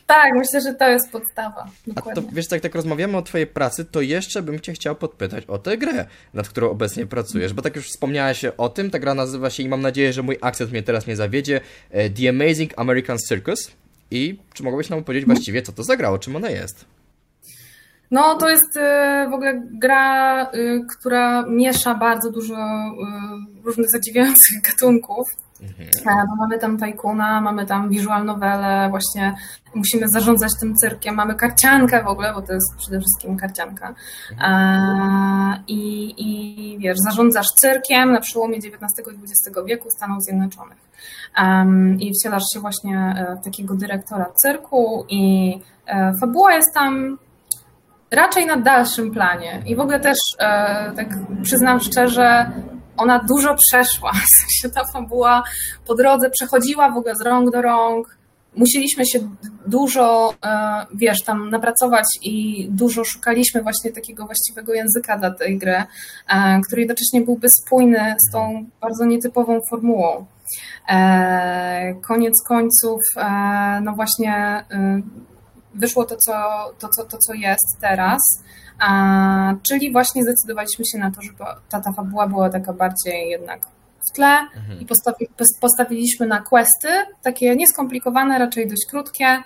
Tak, 0.07 0.33
myślę, 0.35 0.61
że 0.61 0.75
to 0.75 0.89
jest 0.89 1.11
podstawa. 1.13 1.67
Dokładnie. 1.87 2.23
A 2.23 2.25
to 2.25 2.33
wiesz, 2.33 2.47
jak 2.51 2.61
tak 2.61 2.75
rozmawiamy 2.75 3.17
o 3.17 3.23
Twojej 3.23 3.47
pracy, 3.47 3.85
to 3.85 4.01
jeszcze 4.01 4.43
bym 4.43 4.61
Cię 4.61 4.73
chciał 4.73 4.97
podpytać 4.97 5.45
o 5.47 5.59
tę 5.59 5.79
grę, 5.79 6.07
nad 6.35 6.49
którą 6.49 6.71
obecnie 6.71 7.07
pracujesz, 7.07 7.53
bo 7.53 7.63
tak 7.63 7.77
już 7.77 7.89
wspomniałaś 7.89 8.45
o 8.57 8.69
tym, 8.69 8.91
ta 8.91 8.99
gra 8.99 9.15
nazywa 9.15 9.51
się 9.51 9.63
i 9.63 9.69
mam 9.69 9.81
nadzieję, 9.81 10.13
że 10.13 10.23
mój 10.23 10.39
akcent 10.41 10.71
mnie 10.71 10.83
teraz 10.83 11.07
nie 11.07 11.17
zawiedzie, 11.17 11.61
e, 11.91 12.11
The 12.11 12.29
Amazing 12.29 12.73
American 12.77 13.19
Circus. 13.19 13.71
I 14.11 14.39
czy 14.55 14.63
mogłabyś 14.63 14.89
nam 14.89 15.05
powiedzieć 15.05 15.27
właściwie, 15.27 15.63
co 15.63 15.73
to 15.73 15.83
za 15.83 15.97
gra, 15.97 16.11
o 16.11 16.19
czym 16.19 16.37
ona 16.37 16.51
jest? 16.51 16.85
No, 18.11 18.35
to 18.35 18.51
jest 18.51 18.77
e, 18.77 19.27
w 19.31 19.35
ogóle 19.35 19.63
gra, 19.71 20.43
e, 20.45 20.51
która 20.99 21.47
miesza 21.47 21.95
bardzo 21.95 22.31
dużo 22.31 22.57
różnych 23.65 23.91
zadziwiających 23.91 24.63
gatunków. 24.63 25.29
Mhm. 25.65 26.27
Bo 26.29 26.37
mamy 26.37 26.59
tam 26.59 26.79
tajkuna, 26.79 27.41
mamy 27.41 27.67
tam 27.67 27.89
visual 27.89 28.25
novelę, 28.25 28.87
właśnie 28.91 29.35
musimy 29.75 30.09
zarządzać 30.09 30.51
tym 30.61 30.75
cyrkiem, 30.75 31.15
mamy 31.15 31.35
karciankę 31.35 32.03
w 32.03 32.07
ogóle, 32.07 32.35
bo 32.35 32.43
to 32.43 32.53
jest 32.53 32.77
przede 32.79 33.01
wszystkim 33.01 33.37
karcianka. 33.37 33.95
Mhm. 34.33 35.65
I, 35.69 36.15
i 36.19 36.79
wiesz, 36.79 36.99
zarządzasz 36.99 37.47
cyrkiem 37.47 38.13
na 38.13 38.21
przełomie 38.21 38.57
XIX 38.57 38.73
i 38.99 39.23
XX 39.23 39.59
wieku 39.67 39.89
Stanów 39.91 40.23
Zjednoczonych. 40.23 40.79
I 41.99 42.13
wcielasz 42.15 42.43
się 42.55 42.61
właśnie 42.61 42.99
e, 42.99 43.37
w 43.41 43.45
takiego 43.45 43.75
dyrektora 43.75 44.27
cyrku 44.35 45.07
i 45.09 45.55
e, 45.87 46.13
fabuła 46.21 46.55
jest 46.55 46.75
tam 46.75 47.19
raczej 48.11 48.47
na 48.47 48.57
dalszym 48.57 49.11
planie. 49.11 49.63
I 49.67 49.77
w 49.77 49.81
ogóle 49.81 50.01
też, 50.01 50.19
e, 50.39 50.93
tak 50.97 51.09
przyznam 51.43 51.81
szczerze, 51.81 52.51
ona 52.97 53.19
dużo 53.29 53.55
przeszła. 53.55 54.13
W 54.31 54.41
sensie 54.41 54.75
ta 54.75 54.85
fabuła 54.93 55.43
po 55.87 55.95
drodze 55.95 56.31
przechodziła 56.31 56.91
w 56.91 56.97
ogóle 56.97 57.17
z 57.17 57.21
rąk 57.21 57.51
do 57.51 57.63
rąk. 57.63 58.19
Musieliśmy 58.57 59.07
się 59.07 59.19
dużo, 59.67 60.35
e, 60.45 60.87
wiesz, 60.95 61.23
tam 61.23 61.51
napracować 61.51 62.05
i 62.23 62.67
dużo 62.71 63.05
szukaliśmy 63.05 63.63
właśnie 63.63 63.93
takiego 63.93 64.27
właściwego 64.27 64.75
języka 64.75 65.19
dla 65.19 65.31
tej 65.31 65.59
gry, 65.59 65.83
e, 66.29 66.61
który 66.67 66.83
jednocześnie 66.83 67.21
byłby 67.21 67.49
spójny 67.49 68.17
z 68.29 68.33
tą 68.33 68.67
bardzo 68.81 69.05
nietypową 69.05 69.61
formułą. 69.71 70.27
E, 70.89 71.95
koniec 72.03 72.43
końców, 72.49 73.01
no 73.83 73.93
właśnie 73.93 74.65
wyszło 75.75 76.05
to, 76.05 76.17
co, 76.17 76.33
to, 76.79 76.89
co, 76.89 77.05
to, 77.05 77.19
co 77.19 77.35
jest 77.35 77.79
teraz. 77.81 78.21
Czyli 79.69 79.93
właśnie 79.93 80.23
zdecydowaliśmy 80.23 80.85
się 80.85 80.99
na 80.99 81.11
to, 81.11 81.23
żeby 81.23 81.39
ta, 81.69 81.81
ta 81.81 81.93
fabuła 81.93 82.27
była 82.27 82.51
taka 82.51 82.73
bardziej 82.73 83.31
jednak 83.31 83.67
w 84.11 84.13
tle 84.13 84.39
mhm. 84.57 84.81
i 84.81 84.87
postawi, 84.87 85.29
postawiliśmy 85.61 86.27
na 86.27 86.41
questy, 86.41 86.89
takie 87.23 87.57
nieskomplikowane, 87.57 88.39
raczej 88.39 88.69
dość 88.69 88.87
krótkie, 88.91 89.27
e, 89.27 89.43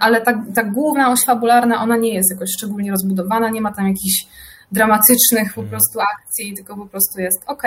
ale 0.00 0.20
ta, 0.20 0.44
ta 0.54 0.64
główna 0.64 1.10
oś 1.10 1.20
fabularna, 1.26 1.82
ona 1.82 1.96
nie 1.96 2.14
jest 2.14 2.30
jakoś 2.30 2.48
szczególnie 2.58 2.90
rozbudowana, 2.90 3.48
nie 3.48 3.60
ma 3.60 3.72
tam 3.72 3.88
jakichś 3.88 4.26
dramatycznych 4.72 5.54
po 5.54 5.60
mhm. 5.60 5.68
prostu 5.68 6.00
akcji, 6.00 6.54
tylko 6.54 6.76
po 6.76 6.86
prostu 6.86 7.20
jest 7.20 7.42
ok, 7.46 7.62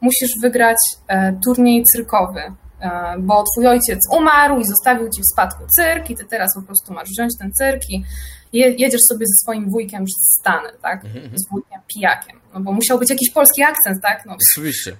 musisz 0.00 0.30
wygrać 0.42 0.76
e, 1.08 1.32
turniej 1.44 1.84
cyrkowy, 1.84 2.40
e, 2.40 3.14
bo 3.18 3.44
twój 3.52 3.66
ojciec 3.66 3.98
umarł 4.16 4.60
i 4.60 4.64
zostawił 4.64 5.10
ci 5.10 5.22
w 5.22 5.32
spadku 5.32 5.64
cyrk 5.76 6.10
i 6.10 6.16
ty 6.16 6.24
teraz 6.24 6.54
po 6.54 6.62
prostu 6.62 6.92
masz 6.92 7.08
wziąć 7.08 7.32
ten 7.38 7.52
cyrk 7.52 7.82
i 7.90 8.04
jedziesz 8.52 9.02
sobie 9.02 9.26
ze 9.26 9.34
swoim 9.42 9.70
wujkiem 9.70 10.04
przez 10.04 10.36
Stany, 10.40 10.68
tak? 10.82 11.02
Z 11.34 11.48
wujkiem 11.48 11.80
pijakiem. 11.86 12.40
No 12.54 12.60
bo 12.60 12.72
musiał 12.72 12.98
być 12.98 13.10
jakiś 13.10 13.30
polski 13.30 13.62
akcent, 13.62 14.02
tak? 14.02 14.26
No, 14.26 14.36
Oczywiście. 14.54 14.96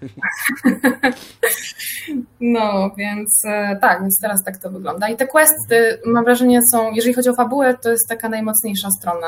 no 2.40 2.90
więc 2.98 3.42
e, 3.44 3.76
tak, 3.80 4.00
więc 4.00 4.18
teraz 4.22 4.44
tak 4.44 4.56
to 4.56 4.70
wygląda. 4.70 5.08
I 5.08 5.16
te 5.16 5.26
questy, 5.26 6.00
mam 6.06 6.24
wrażenie, 6.24 6.60
są, 6.72 6.92
jeżeli 6.92 7.14
chodzi 7.14 7.30
o 7.30 7.34
fabułę, 7.34 7.74
to 7.82 7.90
jest 7.90 8.08
taka 8.08 8.28
najmocniejsza 8.28 8.88
strona, 9.00 9.26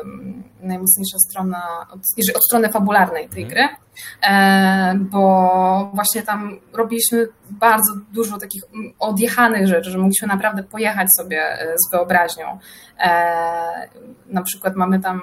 ym, 0.00 0.42
najmocniejsza 0.62 1.18
strona, 1.18 1.86
od, 1.90 2.00
jeżeli, 2.16 2.36
od 2.36 2.44
strony 2.44 2.68
fabularnej 2.68 3.28
tej 3.28 3.46
gry, 3.46 3.68
e, 4.28 4.94
bo 4.94 5.90
właśnie 5.94 6.22
tam 6.22 6.60
robiliśmy 6.72 7.28
bardzo 7.50 7.92
dużo 8.12 8.38
takich 8.38 8.62
odjechanych 8.98 9.68
rzeczy, 9.68 9.90
że 9.90 9.98
mogliśmy 9.98 10.28
naprawdę 10.28 10.62
pojechać 10.62 11.08
sobie 11.16 11.42
e, 11.42 11.74
z 11.78 11.90
wyobraźnią. 11.92 12.58
E, 13.00 13.88
na 14.26 14.42
przykład 14.42 14.76
mamy 14.76 15.00
tam 15.00 15.22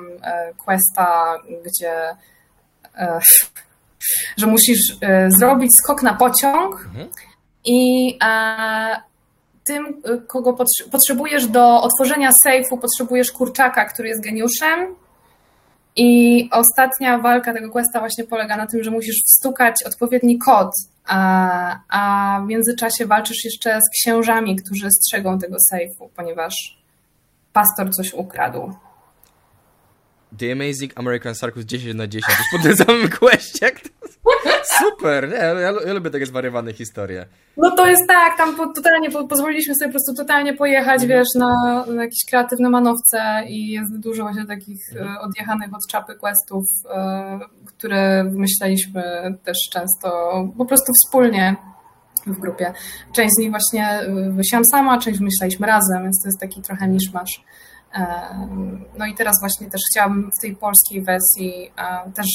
questa, 0.65 1.37
gdzie 1.65 2.15
że 4.37 4.47
musisz 4.47 4.97
e, 5.01 5.31
zrobić 5.31 5.75
skok 5.75 6.03
na 6.03 6.13
pociąg 6.13 6.89
i 7.65 8.09
e, 8.23 9.01
tym, 9.63 9.85
e, 9.85 10.17
kogo 10.17 10.53
potrze- 10.53 10.89
potrzebujesz 10.91 11.47
do 11.47 11.81
otworzenia 11.81 12.31
sejfu, 12.31 12.77
potrzebujesz 12.77 13.31
kurczaka, 13.31 13.85
który 13.85 14.09
jest 14.09 14.23
geniuszem. 14.23 14.95
I 15.97 16.49
ostatnia 16.51 17.17
walka 17.17 17.53
tego 17.53 17.71
questa 17.71 17.99
właśnie 17.99 18.23
polega 18.23 18.57
na 18.57 18.67
tym, 18.67 18.83
że 18.83 18.91
musisz 18.91 19.15
wstukać 19.25 19.83
odpowiedni 19.85 20.39
kod, 20.39 20.71
a, 21.07 21.79
a 21.89 22.41
w 22.41 22.47
międzyczasie 22.47 23.05
walczysz 23.05 23.45
jeszcze 23.45 23.79
z 23.81 23.89
księżami, 23.89 24.55
którzy 24.55 24.91
strzegą 24.91 25.39
tego 25.39 25.57
sejfu, 25.69 26.09
ponieważ 26.15 26.53
pastor 27.53 27.89
coś 27.89 28.13
ukradł. 28.13 28.73
The 30.37 30.51
Amazing 30.51 30.91
American 30.95 31.35
Circus 31.35 31.65
10 31.65 31.95
na 31.95 32.07
10. 32.07 32.37
Już 32.39 32.47
po 32.51 32.67
tym 32.67 32.77
samym 32.85 33.09
to- 33.09 33.25
Super, 34.79 35.29
nie, 35.29 35.35
ja, 35.35 35.71
ja 35.87 35.93
lubię 35.93 36.09
takie 36.09 36.25
zwariowane 36.25 36.73
historie. 36.73 37.25
No 37.57 37.71
to 37.71 37.87
jest 37.87 38.07
tak, 38.07 38.37
tam 38.37 38.55
po, 38.55 38.67
totalnie 38.67 39.11
po, 39.11 39.27
pozwoliliśmy 39.27 39.75
sobie 39.75 39.87
po 39.87 39.91
prostu 39.91 40.13
totalnie 40.13 40.53
pojechać, 40.53 41.05
wiesz, 41.05 41.27
na, 41.35 41.85
na 41.87 42.03
jakieś 42.03 42.25
kreatywne 42.29 42.69
manowce 42.69 43.43
i 43.47 43.67
jest 43.67 43.99
dużo 43.99 44.23
właśnie 44.23 44.45
takich 44.45 44.81
e, 44.95 45.19
odjechanych 45.19 45.73
od 45.73 45.87
czapy 45.91 46.15
questów, 46.15 46.63
e, 46.89 47.39
które 47.65 48.23
wymyślaliśmy 48.23 49.03
też 49.43 49.57
często 49.71 50.09
po 50.57 50.65
prostu 50.65 50.91
wspólnie 50.93 51.55
w 52.27 52.39
grupie. 52.39 52.73
Część 53.15 53.33
z 53.35 53.39
nich 53.39 53.49
właśnie 53.49 53.87
e, 53.89 54.13
wymyśliłam 54.13 54.65
sama, 54.65 54.99
część 54.99 55.19
wymyślaliśmy 55.19 55.67
razem, 55.67 56.03
więc 56.03 56.21
to 56.23 56.27
jest 56.27 56.39
taki 56.39 56.61
trochę 56.61 56.87
miszmasz. 56.87 57.43
No 58.97 59.05
i 59.05 59.15
teraz 59.15 59.35
właśnie 59.39 59.69
też 59.69 59.81
chciałabym 59.91 60.29
w 60.39 60.41
tej 60.41 60.55
polskiej 60.55 61.01
wersji 61.01 61.71
też 62.15 62.27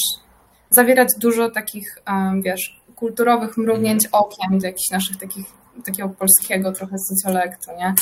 zawierać 0.69 1.07
dużo 1.19 1.49
takich, 1.49 1.97
wiesz, 2.41 2.81
kulturowych 2.95 3.57
mrugnięć 3.57 4.07
okiem 4.11 4.59
do 4.59 4.67
jakichś 4.67 4.89
naszych 4.91 5.17
takich, 5.17 5.45
takiego 5.85 6.09
polskiego 6.09 6.71
trochę 6.71 6.95
socjolektu, 7.09 7.71
nie? 7.77 7.93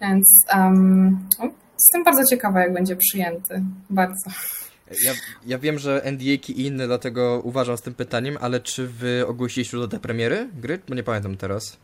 Więc 0.00 0.26
um, 0.54 1.28
jestem 1.78 2.04
bardzo 2.04 2.24
ciekawa, 2.30 2.60
jak 2.60 2.72
będzie 2.72 2.96
przyjęty. 2.96 3.62
Bardzo. 3.90 4.30
Ja, 5.04 5.12
ja 5.46 5.58
wiem, 5.58 5.78
że 5.78 6.02
NDA-ki 6.04 6.60
i 6.60 6.66
inne, 6.66 6.86
dlatego 6.86 7.40
uważam 7.44 7.76
z 7.76 7.82
tym 7.82 7.94
pytaniem, 7.94 8.38
ale 8.40 8.60
czy 8.60 8.88
wy 8.88 9.26
ogłosiliście 9.26 9.76
już 9.76 9.86
do 9.86 9.90
tej 9.90 10.00
premiery 10.00 10.48
gry? 10.54 10.80
Bo 10.88 10.94
nie 10.94 11.02
pamiętam 11.02 11.36
teraz. 11.36 11.76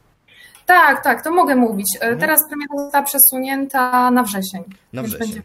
Tak, 0.71 1.05
tak, 1.05 1.25
to 1.25 1.31
mogę 1.31 1.57
mówić. 1.57 1.87
E, 2.01 2.17
Teraz 2.17 2.41
premiera 2.49 2.75
została 2.85 3.05
przesunięta 3.05 4.11
na 4.11 4.23
wrzesień. 4.23 4.65
Na 4.93 5.03
wrzesień. 5.03 5.27
Będzie... 5.29 5.43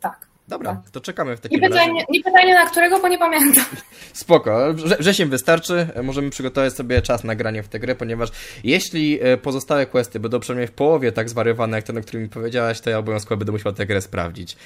Tak. 0.00 0.26
Dobra, 0.48 0.82
to 0.92 1.00
czekamy 1.00 1.36
w 1.36 1.38
Nie 1.38 1.42
takim 1.42 1.60
pytaj, 1.60 1.78
razie. 1.88 2.04
nie 2.10 2.22
pytaj 2.24 2.44
mnie 2.44 2.54
na 2.54 2.66
którego, 2.66 3.00
bo 3.00 3.08
nie 3.08 3.18
pamiętam. 3.18 3.64
Spoko, 4.12 4.74
Wrze- 4.74 4.96
wrzesień 4.98 5.28
wystarczy, 5.28 5.86
możemy 6.02 6.30
przygotować 6.30 6.72
sobie 6.72 7.02
czas 7.02 7.24
na 7.24 7.34
granie 7.34 7.62
w 7.62 7.68
tę 7.68 7.78
grę, 7.80 7.94
ponieważ 7.94 8.28
jeśli 8.64 9.18
e, 9.22 9.36
pozostałe 9.36 9.86
questy 9.86 10.20
będą 10.20 10.40
przynajmniej 10.40 10.68
w 10.68 10.72
połowie 10.72 11.12
tak 11.12 11.28
zwariowane 11.28 11.76
jak 11.78 11.84
ten, 11.86 11.98
o 11.98 12.00
którym 12.00 12.22
mi 12.22 12.28
powiedziałaś, 12.28 12.80
to 12.80 12.90
ja 12.90 12.98
obowiązkowo 12.98 13.36
będę 13.36 13.52
musiał 13.52 13.72
tę 13.72 13.86
grę 13.86 14.00
sprawdzić. 14.00 14.56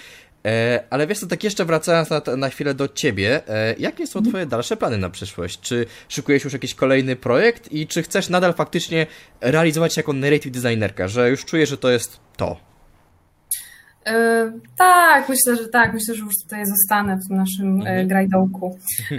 E, 0.47 0.85
ale 0.91 1.07
wiesz 1.07 1.19
co, 1.19 1.27
tak 1.27 1.45
jeszcze 1.45 1.65
wracając 1.65 2.11
na, 2.11 2.23
na 2.37 2.49
chwilę 2.49 2.75
do 2.75 2.89
ciebie, 2.89 3.49
e, 3.49 3.75
jakie 3.79 4.07
są 4.07 4.23
twoje 4.23 4.47
dalsze 4.47 4.77
plany 4.77 4.99
na 4.99 5.11
przyszłość? 5.11 5.61
Czy 5.61 5.87
szykujesz 6.09 6.45
już 6.45 6.53
jakiś 6.53 6.75
kolejny 6.75 7.17
projekt 7.17 7.73
i 7.73 7.87
czy 7.87 8.03
chcesz 8.03 8.29
nadal 8.29 8.55
faktycznie 8.55 9.07
realizować 9.41 9.95
się 9.95 9.99
jako 9.99 10.13
narrative 10.13 10.53
designerka, 10.53 11.09
że 11.09 11.31
już 11.31 11.45
czujesz, 11.45 11.69
że 11.69 11.79
to 11.79 11.91
jest 11.91 12.21
to? 12.37 12.68
E, 14.09 14.53
tak, 14.77 15.29
myślę, 15.29 15.57
że 15.57 15.69
tak. 15.69 15.93
Myślę, 15.93 16.15
że 16.15 16.25
już 16.25 16.35
tutaj 16.43 16.67
zostanę 16.67 17.17
w 17.17 17.29
tym 17.29 17.37
naszym 17.37 17.87
e, 17.87 18.07
grajdołku. 18.07 18.79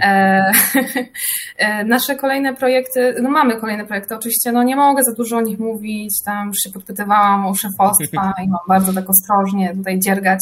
E, 1.56 1.84
nasze 1.84 2.16
kolejne 2.16 2.54
projekty, 2.54 3.14
no 3.22 3.30
mamy 3.30 3.60
kolejne 3.60 3.86
projekty, 3.86 4.16
oczywiście, 4.16 4.52
no 4.52 4.62
nie 4.62 4.76
mogę 4.76 5.02
za 5.02 5.12
dużo 5.12 5.36
o 5.36 5.40
nich 5.40 5.58
mówić, 5.58 6.22
tam 6.24 6.48
już 6.48 6.56
się 6.56 6.70
podpytywałam 6.70 7.46
o 7.46 7.54
szefostwa 7.54 8.32
i 8.44 8.48
mam 8.48 8.60
bardzo 8.68 8.92
tak 8.92 9.10
ostrożnie 9.10 9.74
tutaj 9.76 9.98
dziergać, 9.98 10.38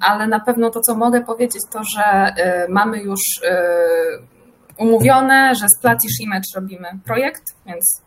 ale 0.00 0.26
na 0.28 0.40
pewno 0.40 0.70
to, 0.70 0.80
co 0.80 0.94
mogę 0.94 1.20
powiedzieć, 1.20 1.62
to, 1.72 1.80
że 1.84 2.34
mamy 2.68 3.02
już 3.02 3.20
umówione, 4.78 5.54
że 5.54 5.68
z 5.68 5.78
Platish 5.78 6.20
Image 6.20 6.48
robimy 6.54 6.88
projekt, 7.04 7.44
więc 7.66 8.02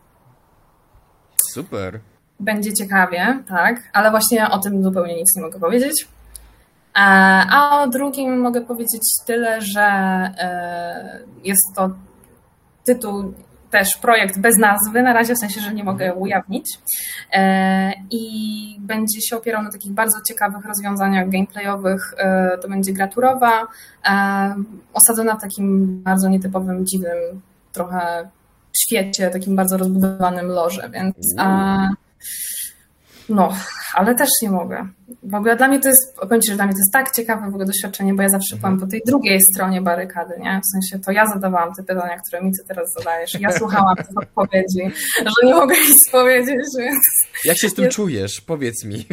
Super. 1.52 2.00
Będzie 2.40 2.72
ciekawie, 2.72 3.42
tak, 3.48 3.82
ale 3.92 4.10
właśnie 4.10 4.50
o 4.50 4.58
tym 4.58 4.82
zupełnie 4.82 5.16
nic 5.16 5.36
nie 5.36 5.42
mogę 5.42 5.60
powiedzieć. 5.60 6.08
E, 6.96 7.00
A 7.50 7.82
o 7.82 7.88
drugim 7.88 8.40
mogę 8.40 8.60
powiedzieć 8.60 9.02
tyle, 9.26 9.60
że 9.62 9.82
e, 9.82 11.20
jest 11.44 11.74
to 11.76 11.90
tytuł, 12.84 13.34
też 13.70 13.96
projekt 13.96 14.38
bez 14.38 14.58
nazwy, 14.58 15.02
na 15.02 15.12
razie 15.12 15.34
w 15.34 15.38
sensie, 15.38 15.60
że 15.60 15.74
nie 15.74 15.84
mogę 15.84 16.14
ujawnić. 16.14 16.66
E, 17.32 17.92
I 18.10 18.76
będzie 18.80 19.20
się 19.20 19.36
opierał 19.36 19.62
na 19.62 19.72
takich 19.72 19.92
bardzo 19.92 20.18
ciekawych 20.28 20.64
rozwiązaniach 20.64 21.28
gameplayowych. 21.28 22.14
To 22.62 22.68
będzie 22.68 22.92
gra 22.92 23.08
turowa, 23.08 23.66
e, 24.08 24.54
osadzona 24.92 25.36
w 25.36 25.40
takim 25.40 25.98
bardzo 26.02 26.28
nietypowym, 26.28 26.86
dziwnym 26.86 27.40
trochę 27.72 28.28
świecie, 28.76 29.30
takim 29.30 29.56
bardzo 29.56 29.76
rozbudowanym 29.76 30.46
loże, 30.46 30.90
więc 30.92 31.14
a, 31.38 31.88
no, 33.28 33.56
ale 33.94 34.14
też 34.14 34.28
nie 34.42 34.50
mogę. 34.50 34.88
W 35.22 35.34
ogóle 35.34 35.56
dla 35.56 35.68
mnie 35.68 35.80
to 35.80 35.88
jest, 35.88 36.16
powiem 36.16 36.40
Ci, 36.42 36.50
że 36.50 36.56
dla 36.56 36.64
mnie 36.64 36.74
to 36.74 36.78
jest 36.78 36.92
tak 36.92 37.12
ciekawe 37.16 37.44
w 37.46 37.48
ogóle 37.48 37.64
doświadczenie, 37.66 38.14
bo 38.14 38.22
ja 38.22 38.28
zawsze 38.28 38.56
byłam 38.56 38.80
po 38.80 38.86
tej 38.86 39.02
drugiej 39.06 39.40
stronie 39.40 39.82
barykady, 39.82 40.34
nie? 40.40 40.60
W 40.64 40.70
sensie 40.72 41.04
to 41.04 41.12
ja 41.12 41.26
zadawałam 41.26 41.74
te 41.74 41.82
pytania, 41.82 42.16
które 42.26 42.42
mi 42.42 42.50
Ty 42.52 42.64
teraz 42.68 42.92
zadajesz. 42.98 43.40
Ja 43.40 43.52
słuchałam 43.58 43.96
tych 43.96 44.06
odpowiedzi, 44.22 44.96
że 45.18 45.46
nie 45.46 45.54
mogę 45.54 45.74
nic 45.88 46.10
powiedzieć, 46.10 46.66
więc 46.78 46.98
Jak 47.44 47.58
się 47.58 47.68
z 47.68 47.74
tym 47.74 47.84
Jest- 47.84 47.96
czujesz? 47.96 48.40
Powiedz 48.40 48.84
mi. 48.84 49.06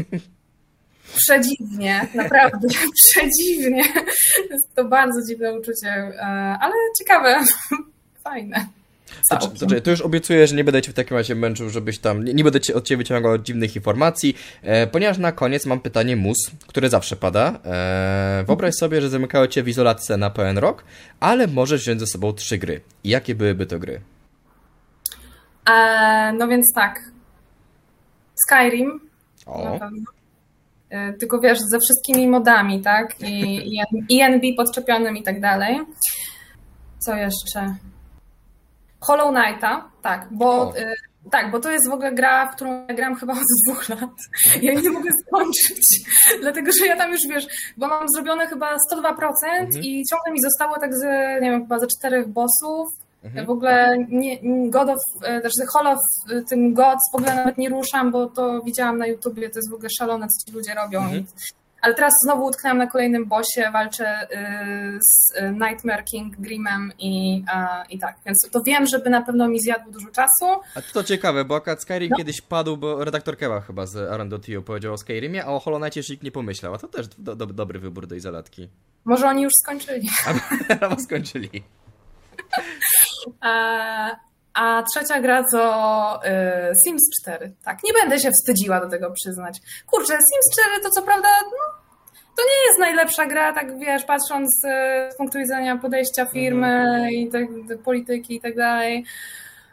przedziwnie, 1.15 2.08
naprawdę, 2.15 2.67
przedziwnie. 3.10 3.84
Jest 4.50 4.76
to 4.76 4.86
bardzo 4.86 5.21
dziwne 5.30 5.54
uczucie, 5.54 5.89
e, 5.89 6.24
ale 6.62 6.74
ciekawe, 7.00 7.39
fajne. 8.24 8.65
Całkiem. 9.21 9.82
to, 9.82 9.91
już 9.91 10.02
obiecuję, 10.02 10.47
że 10.47 10.56
nie 10.56 10.63
będę 10.63 10.82
cię 10.82 10.91
w 10.91 10.95
takim 10.95 11.17
razie 11.17 11.36
męczył, 11.36 11.69
żebyś 11.69 12.00
tam. 12.00 12.24
Nie, 12.24 12.34
nie 12.34 12.43
będę 12.43 12.62
cię, 12.62 12.76
od 12.76 12.86
ciebie 12.86 12.97
wyciągał 12.97 13.38
dziwnych 13.38 13.76
informacji, 13.76 14.38
e, 14.62 14.88
ponieważ 14.88 15.17
na 15.17 15.32
koniec 15.32 15.65
mam 15.65 15.80
pytanie 15.80 16.15
mus, 16.15 16.38
które 16.67 16.89
zawsze 16.89 17.15
pada. 17.15 17.60
E, 17.65 18.43
wyobraź 18.47 18.74
sobie, 18.76 19.02
że 19.02 19.10
zamykają 19.10 19.47
cię 19.47 19.63
w 19.63 19.67
izolatce 19.67 20.17
na 20.17 20.30
pełen 20.30 20.58
rok, 20.58 20.84
ale 21.19 21.47
możesz 21.47 21.82
wziąć 21.82 22.00
ze 22.00 22.08
sobą 22.08 22.34
trzy 22.34 22.58
gry. 22.58 22.82
I 23.04 23.10
jakie 23.10 23.36
byłyby 23.36 23.65
to 23.65 23.80
gry? 23.80 24.02
E, 25.69 26.34
no 26.38 26.47
więc 26.47 26.74
tak. 26.76 27.00
Skyrim 28.47 29.00
O. 29.45 29.80
E, 30.89 31.13
Tylko 31.13 31.39
wiesz, 31.39 31.60
ze 31.60 31.80
wszystkimi 31.80 32.28
modami, 32.28 32.82
tak? 32.82 33.21
I, 33.21 33.69
i 34.10 34.21
ENB 34.21 34.43
podczepionym 34.58 35.17
i 35.17 35.24
tak 35.24 35.41
dalej. 35.41 35.80
Co 37.00 37.15
jeszcze? 37.15 37.76
Hollow 39.02 39.34
Knighta, 39.34 39.90
tak, 40.02 40.28
bo 40.32 40.74
e, 40.78 40.94
tak, 41.32 41.52
bo 41.52 41.60
to 41.60 41.72
jest 41.72 41.90
w 41.90 41.94
ogóle 41.94 42.12
gra, 42.12 42.52
w 42.52 42.56
którą 42.56 42.86
ja 42.88 42.96
gram 42.96 43.16
chyba 43.16 43.34
od 43.34 43.40
dwóch 43.68 43.90
lat. 43.90 44.10
Ja 44.62 44.74
nie 44.74 44.90
mogę 44.90 45.10
skończyć, 45.28 46.02
dlatego 46.42 46.72
że 46.80 46.88
ja 46.88 46.98
tam 46.98 47.12
już 47.12 47.22
wiesz, 47.30 47.48
bo 47.78 47.88
mam 47.88 48.08
zrobione 48.16 48.48
chyba 48.48 48.76
102% 48.76 49.80
i 49.82 50.04
ciągle 50.06 50.32
mi 50.34 50.42
zostało 50.42 50.80
tak 50.80 50.96
z, 50.96 51.04
nie 51.42 51.52
wiem, 51.52 51.62
chyba 51.62 51.80
ze 51.80 51.88
czterech 51.88 52.28
bossów. 52.28 52.88
W 53.46 53.50
ogóle 53.50 53.98
nie, 54.10 54.40
God 54.70 54.90
of, 54.90 55.00
znaczy 55.18 55.68
Hall 55.74 55.88
of 55.88 56.00
e, 56.32 56.42
tym 56.42 56.74
Gods 56.74 57.12
w 57.12 57.16
ogóle 57.16 57.36
nawet 57.36 57.58
nie 57.58 57.70
ruszam, 57.70 58.12
bo 58.12 58.28
to 58.28 58.62
widziałam 58.62 58.98
na 58.98 59.08
YouTubie, 59.08 59.50
to 59.50 59.60
jest 59.60 59.72
w 59.72 59.74
ogóle 59.74 59.90
szalone, 59.98 60.28
co 60.28 60.46
ci 60.46 60.58
ludzie 60.58 60.74
robią. 60.74 61.14
I 61.14 61.26
ale 61.82 61.94
teraz 61.94 62.13
znowu 62.24 62.46
utknęłam 62.46 62.78
na 62.78 62.88
kolejnym 62.88 63.26
bosie, 63.26 63.72
walczę 63.74 64.28
z 65.00 65.34
Nightmare 65.52 66.04
King 66.04 66.36
Grimem 66.38 66.91
i, 67.00 67.44
i 67.89 68.00
tak, 68.00 68.15
więc 68.26 68.50
to 68.52 68.62
wiem, 68.63 68.88
żeby 68.88 69.10
na 69.10 69.22
pewno 69.22 69.48
mi 69.48 69.62
zjadł 69.62 69.91
dużo 69.91 70.08
czasu. 70.08 70.46
A 70.76 70.82
to 70.94 71.04
ciekawe, 71.04 71.46
bo 71.46 71.56
akurat 71.56 71.82
Skyrim 71.82 72.10
no. 72.10 72.17
kiedyś 72.17 72.41
padł, 72.41 72.78
bo 72.78 73.06
redaktor 73.06 73.38
Kewa 73.38 73.62
chyba 73.62 73.86
z 73.86 74.12
Arandotio 74.12 74.62
powiedział 74.62 74.94
o 74.94 74.98
Skyrimie, 74.98 75.46
a 75.46 75.48
o 75.48 75.60
Hollow 75.60 75.82
Knight 75.82 76.10
nikt 76.10 76.24
nie 76.24 76.32
pomyślał, 76.32 76.74
a 76.74 76.78
to 76.78 76.88
też 76.88 77.08
do, 77.08 77.36
do, 77.36 77.46
dobry 77.46 77.80
wybór 77.80 78.08
do 78.08 78.15
izolatki. 78.15 78.70
Może 79.06 79.28
oni 79.28 79.44
już 79.44 79.54
skończyli. 79.63 80.10
A, 80.82 80.96
skończyli. 80.96 81.63
A, 84.54 84.84
trzecia 84.84 85.22
gra 85.22 85.44
to 85.52 86.20
y, 86.26 86.76
Sims 86.84 87.04
4. 87.22 87.52
Tak, 87.64 87.78
nie 87.84 87.94
będę 87.94 88.20
się 88.20 88.30
wstydziła 88.32 88.80
do 88.80 88.90
tego 88.90 89.12
przyznać. 89.12 89.60
Kurczę, 89.88 90.14
Sims 90.14 90.60
4 90.60 90.84
to 90.84 90.90
co 90.90 91.02
prawda 91.02 91.30
no, 91.44 91.82
to 92.38 92.44
nie 92.44 92.68
jest 92.68 92.80
najlepsza 92.80 93.26
gra, 93.26 93.54
tak 93.54 93.80
wiesz, 93.80 94.04
patrząc 94.04 94.64
y, 94.66 95.12
z 95.12 95.18
punktu 95.18 95.38
widzenia 95.38 95.78
podejścia 95.78 96.26
firmy 96.26 96.68
mhm. 96.68 97.10
i 97.10 97.30
tak, 97.30 97.46
polityki 97.84 98.36
i 98.36 98.42
tak 98.42 98.56
dalej 98.56 99.06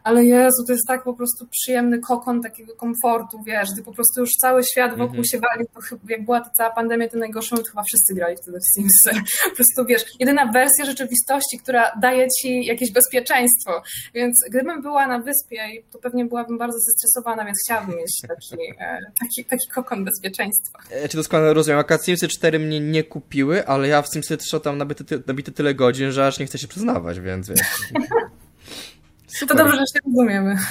ale 0.09 0.25
Jezu, 0.25 0.65
to 0.67 0.73
jest 0.73 0.87
tak 0.87 1.05
po 1.05 1.15
prostu 1.15 1.47
przyjemny 1.51 1.99
kokon 1.99 2.43
takiego 2.43 2.77
komfortu, 2.77 3.43
wiesz, 3.47 3.69
gdy 3.73 3.83
po 3.83 3.93
prostu 3.93 4.21
już 4.21 4.31
cały 4.31 4.65
świat 4.65 4.91
wokół 4.91 5.15
mm 5.15 5.23
-hmm. 5.23 5.31
się 5.31 5.39
wali, 5.39 5.67
to 5.75 5.81
chyba, 5.81 6.03
jak 6.09 6.25
była 6.25 6.41
ta 6.41 6.51
cała 6.51 6.71
pandemia, 6.71 7.09
to 7.09 7.19
najgorszą, 7.19 7.57
to 7.57 7.63
chyba 7.63 7.83
wszyscy 7.83 8.15
grali 8.15 8.37
wtedy 8.43 8.59
w 8.59 8.81
Simsy. 8.81 9.11
Po 9.51 9.57
prostu, 9.57 9.85
wiesz, 9.85 10.05
jedyna 10.21 10.53
wersja 10.53 10.85
rzeczywistości, 10.85 11.59
która 11.63 11.93
daje 12.01 12.29
ci 12.29 12.65
jakieś 12.65 12.93
bezpieczeństwo, 12.93 13.83
więc 14.15 14.35
gdybym 14.51 14.83
była 14.83 15.07
na 15.07 15.19
wyspie, 15.19 15.59
to 15.93 15.99
pewnie 15.99 16.25
byłabym 16.25 16.59
bardzo 16.59 16.79
zestresowana, 16.79 17.45
więc 17.45 17.59
chciałabym 17.65 17.97
mieć 17.97 18.21
taki, 18.29 18.63
e, 18.81 18.99
taki, 19.21 19.45
taki 19.45 19.69
kokon 19.75 20.05
bezpieczeństwa. 20.05 20.79
E, 20.91 21.09
czy 21.09 21.17
doskonale 21.17 21.55
rozumiem, 21.55 21.79
akurat 21.79 22.05
Simsy 22.05 22.29
4 22.29 22.59
mnie 22.59 22.81
nie 22.81 23.05
kupiły, 23.05 23.67
ale 23.67 23.89
ja 23.89 24.03
w 24.03 24.09
Simsy 24.09 24.37
3 24.37 24.61
tam 24.61 24.79
nabity, 24.79 25.23
nabity 25.27 25.53
tyle 25.53 25.75
godzin, 25.75 26.13
że 26.13 26.27
aż 26.27 26.39
nie 26.39 26.47
chcę 26.47 26.59
się 26.59 26.69
przyznawać, 26.69 27.21
więc 27.21 27.49
wiesz... 27.49 27.61
Super. 29.29 29.57
To 29.57 29.65
dobrze, 29.65 29.79
że 29.79 29.85
się 29.87 30.01
rozumiemy. 30.07 30.57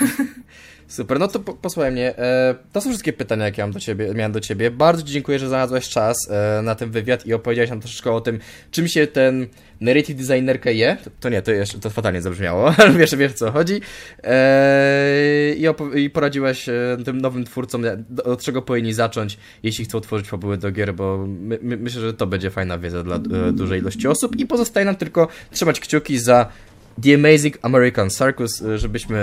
Super, 0.88 1.20
no 1.20 1.28
to 1.28 1.40
po, 1.40 1.54
posłuchaj 1.54 1.92
mnie. 1.92 2.18
E, 2.18 2.56
to 2.74 2.82
są 2.82 2.90
wszystkie 2.90 3.14
pytania, 3.14 3.46
jakie 3.46 3.62
mam 3.62 3.72
do 3.72 3.80
ciebie, 3.80 4.14
miałem 4.14 4.32
do 4.32 4.40
ciebie. 4.40 4.72
Bardzo 4.72 5.04
Ci 5.04 5.14
dziękuję, 5.14 5.40
że 5.40 5.48
znalazłeś 5.48 5.90
czas 5.90 6.18
e, 6.30 6.62
na 6.62 6.76
ten 6.76 6.92
wywiad 6.92 7.26
i 7.26 7.34
opowiedziałeś 7.34 7.70
nam 7.70 7.80
troszeczkę 7.80 8.12
o 8.12 8.22
tym, 8.22 8.40
czym 8.72 8.88
się 8.88 9.08
ten 9.08 9.48
narrative 9.82 10.18
designerkę 10.18 10.74
je. 10.74 10.98
To, 11.04 11.10
to 11.20 11.30
nie, 11.30 11.42
to 11.42 11.52
jeszcze 11.52 11.80
to 11.80 11.90
fatalnie 11.90 12.22
zabrzmiało, 12.22 12.74
ale 12.78 12.94
wiesz, 12.94 13.16
wiesz 13.16 13.34
co 13.34 13.52
chodzi. 13.52 13.82
E, 14.24 15.54
i, 15.56 15.66
I 15.96 16.10
poradziłeś 16.10 16.66
tym 17.06 17.22
nowym 17.22 17.46
twórcom, 17.46 17.84
od 18.24 18.44
czego 18.44 18.62
powinni 18.62 18.94
zacząć, 18.94 19.38
jeśli 19.64 19.86
chcą 19.86 20.02
tworzyć 20.02 20.28
fabuły 20.28 20.58
do 20.58 20.72
gier, 20.72 20.96
bo 20.96 21.26
my, 21.28 21.60
my, 21.62 21.78
myślę, 21.78 22.02
że 22.02 22.14
to 22.14 22.28
będzie 22.28 22.50
fajna 22.50 22.78
wiedza 22.78 23.04
dla 23.04 23.20
dużej 23.52 23.80
ilości 23.80 24.08
osób. 24.08 24.36
I 24.36 24.46
pozostaje 24.46 24.86
nam 24.86 24.96
tylko 24.96 25.28
trzymać 25.52 25.80
kciuki 25.80 26.20
za 26.20 26.50
The 27.04 27.16
Amazing 27.16 27.58
American 27.62 28.10
Circus, 28.10 28.62
e, 28.62 28.78
żebyśmy 28.78 29.18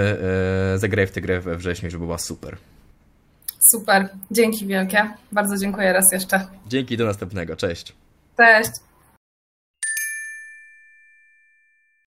e, 0.74 0.78
zagrali 0.78 1.06
w 1.08 1.12
tę 1.12 1.20
grę 1.20 1.40
we 1.40 1.56
wrześniu, 1.56 1.90
żeby 1.90 2.04
była 2.04 2.18
super. 2.18 2.56
Super, 3.70 4.08
dzięki 4.30 4.66
wielkie. 4.66 5.10
Bardzo 5.32 5.58
dziękuję 5.58 5.92
raz 5.92 6.04
jeszcze. 6.12 6.46
Dzięki, 6.66 6.96
do 6.96 7.04
następnego. 7.04 7.56
Cześć. 7.56 7.92
Cześć. 8.36 8.70